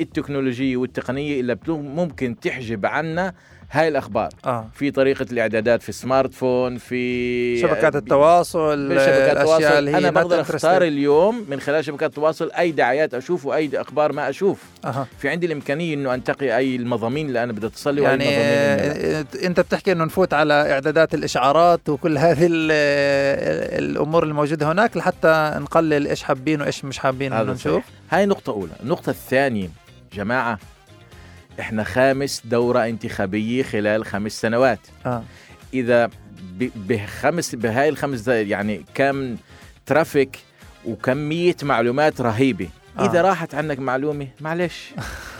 [0.00, 3.34] التكنولوجية والتقنية اللي ممكن تحجب عنا
[3.70, 4.28] هاي الأخبار.
[4.44, 4.68] آه.
[4.74, 9.64] في طريقة الإعدادات في السمارت فون في شبكات التواصل شبكات التواصل.
[9.64, 14.12] اللي هي أنا بقدر أختار اليوم من خلال شبكات التواصل أي دعايات أشوف وأي أخبار
[14.12, 14.62] ما أشوف.
[14.84, 15.06] أه.
[15.18, 18.24] في عندي الإمكانية إنه أنتقي أي المضامين اللي أنا بدي اتصل لي يعني
[19.46, 22.48] أنت بتحكي إنه نفوت على إعدادات الإشعارات وكل هذه
[23.78, 27.84] الأمور الموجودة هناك لحتى نقلل إيش حابين وإيش مش حابين نشوف.
[28.10, 28.72] هاي نقطة أولى.
[28.82, 29.68] النقطة الثانية
[30.16, 30.58] جماعة
[31.60, 35.24] إحنا خامس دورة انتخابية خلال خمس سنوات آه.
[35.74, 36.10] إذا
[36.76, 39.36] بخمس بهاي الخمس يعني كم
[39.86, 40.38] ترافيك
[40.84, 43.10] وكمية معلومات رهيبة آه.
[43.10, 44.94] إذا راحت عنك معلومة معلش.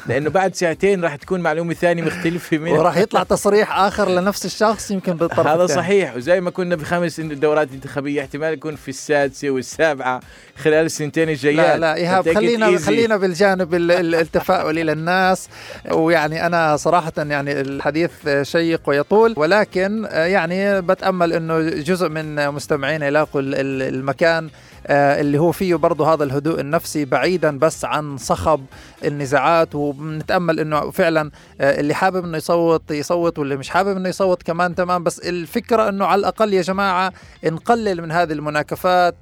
[0.06, 4.90] لأنه بعد ساعتين راح تكون معلومة ثانية مختلفة منها وراح يطلع تصريح آخر لنفس الشخص
[4.90, 5.82] يمكن بالطرف هذا الثاني.
[5.82, 6.16] صحيح.
[6.16, 10.20] وزي ما كنا بخمس دورات انتخابيه احتمال يكون في السادسة والسابعة
[10.56, 11.58] خلال السنتين الجايات.
[11.58, 15.48] لا لا إيهاب خلينا خلينا بالجانب التفاؤلي للناس.
[15.90, 18.10] ويعني أنا صراحة يعني الحديث
[18.42, 24.50] شيق ويطول ولكن يعني بتأمل إنه جزء من مستمعينا يلاقوا المكان.
[24.90, 28.64] اللي هو فيه برضه هذا الهدوء النفسي بعيدا بس عن صخب
[29.04, 29.74] النزاعات.
[29.74, 31.30] وبنتامل إنه فعلا
[31.60, 35.04] اللي حابب إنه يصوت يصوت واللي مش حابب إنه يصوت كمان تمام.
[35.04, 37.12] بس الفكرة إنه على الأقل يا جماعة
[37.44, 39.14] نقلل من هذه المناكفات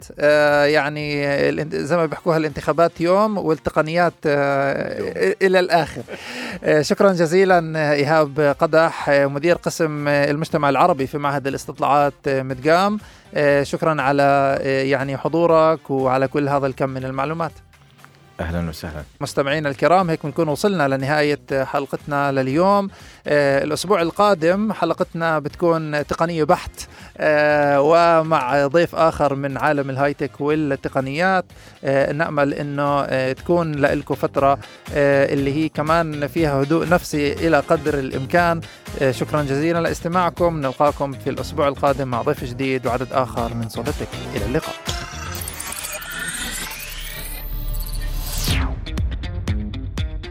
[0.65, 1.25] يعني
[1.87, 6.03] زي ما بيحكوها الانتخابات يوم والتقنيات إلى الآخر.
[6.81, 12.99] شكرا جزيلا إيهاب قدح مدير قسم المجتمع العربي في معهد الاستطلاعات مدقام
[13.63, 17.53] شكرا على يعني حضورك وعلى كل هذا الكم من المعلومات.
[18.41, 19.03] أهلا وسهلا.
[19.21, 22.91] مستمعينا الكرام هيك بنكون وصلنا لنهاية حلقتنا لليوم.
[23.27, 26.71] آه الأسبوع القادم حلقتنا بتكون تقنية بحت.
[26.81, 26.87] آه
[27.21, 31.45] ومع ضيف آخر من عالم الهايتك والتقنيات
[31.85, 34.59] آه نأمل إنه تكون لكم فترة
[34.97, 38.61] اللي هي كمان فيها هدوء نفسي إلى قدر الإمكان.
[39.11, 40.61] شكرا جزيلا لاستماعكم.
[40.61, 44.09] نلقاكم في الأسبوع القادم مع ضيف جديد وعدد آخر من صوتك.
[44.37, 44.75] إلى اللقاء.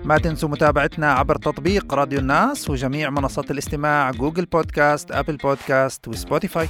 [0.06, 6.15] ما تنسوا متابعتنا عبر تطبيق راديو الناس وجميع منصات الاستماع Google Podcast Apple Podcast و
[6.16, 6.70] Spotify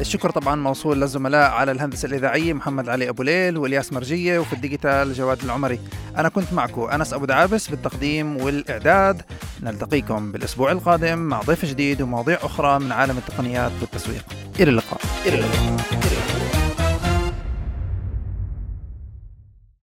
[0.00, 4.60] الشكر طبعا موصول للزملاء على الهندسة الإذاعية محمد علي أبو ليل والياس مرجية وفي ال
[4.60, 5.80] digital جواد العمري
[6.18, 9.22] أنا كنت معكم أنس أبو دعابس بالتقديم والإعداد
[9.62, 14.24] نلتقيكم بالأسبوع القادم مع ضيف جديد ومواضيع أخرى من عالم التقنيات والتسويق
[14.60, 15.60] إلى اللقاء, إلى اللقاء.
[15.92, 16.35] إلى اللقاء.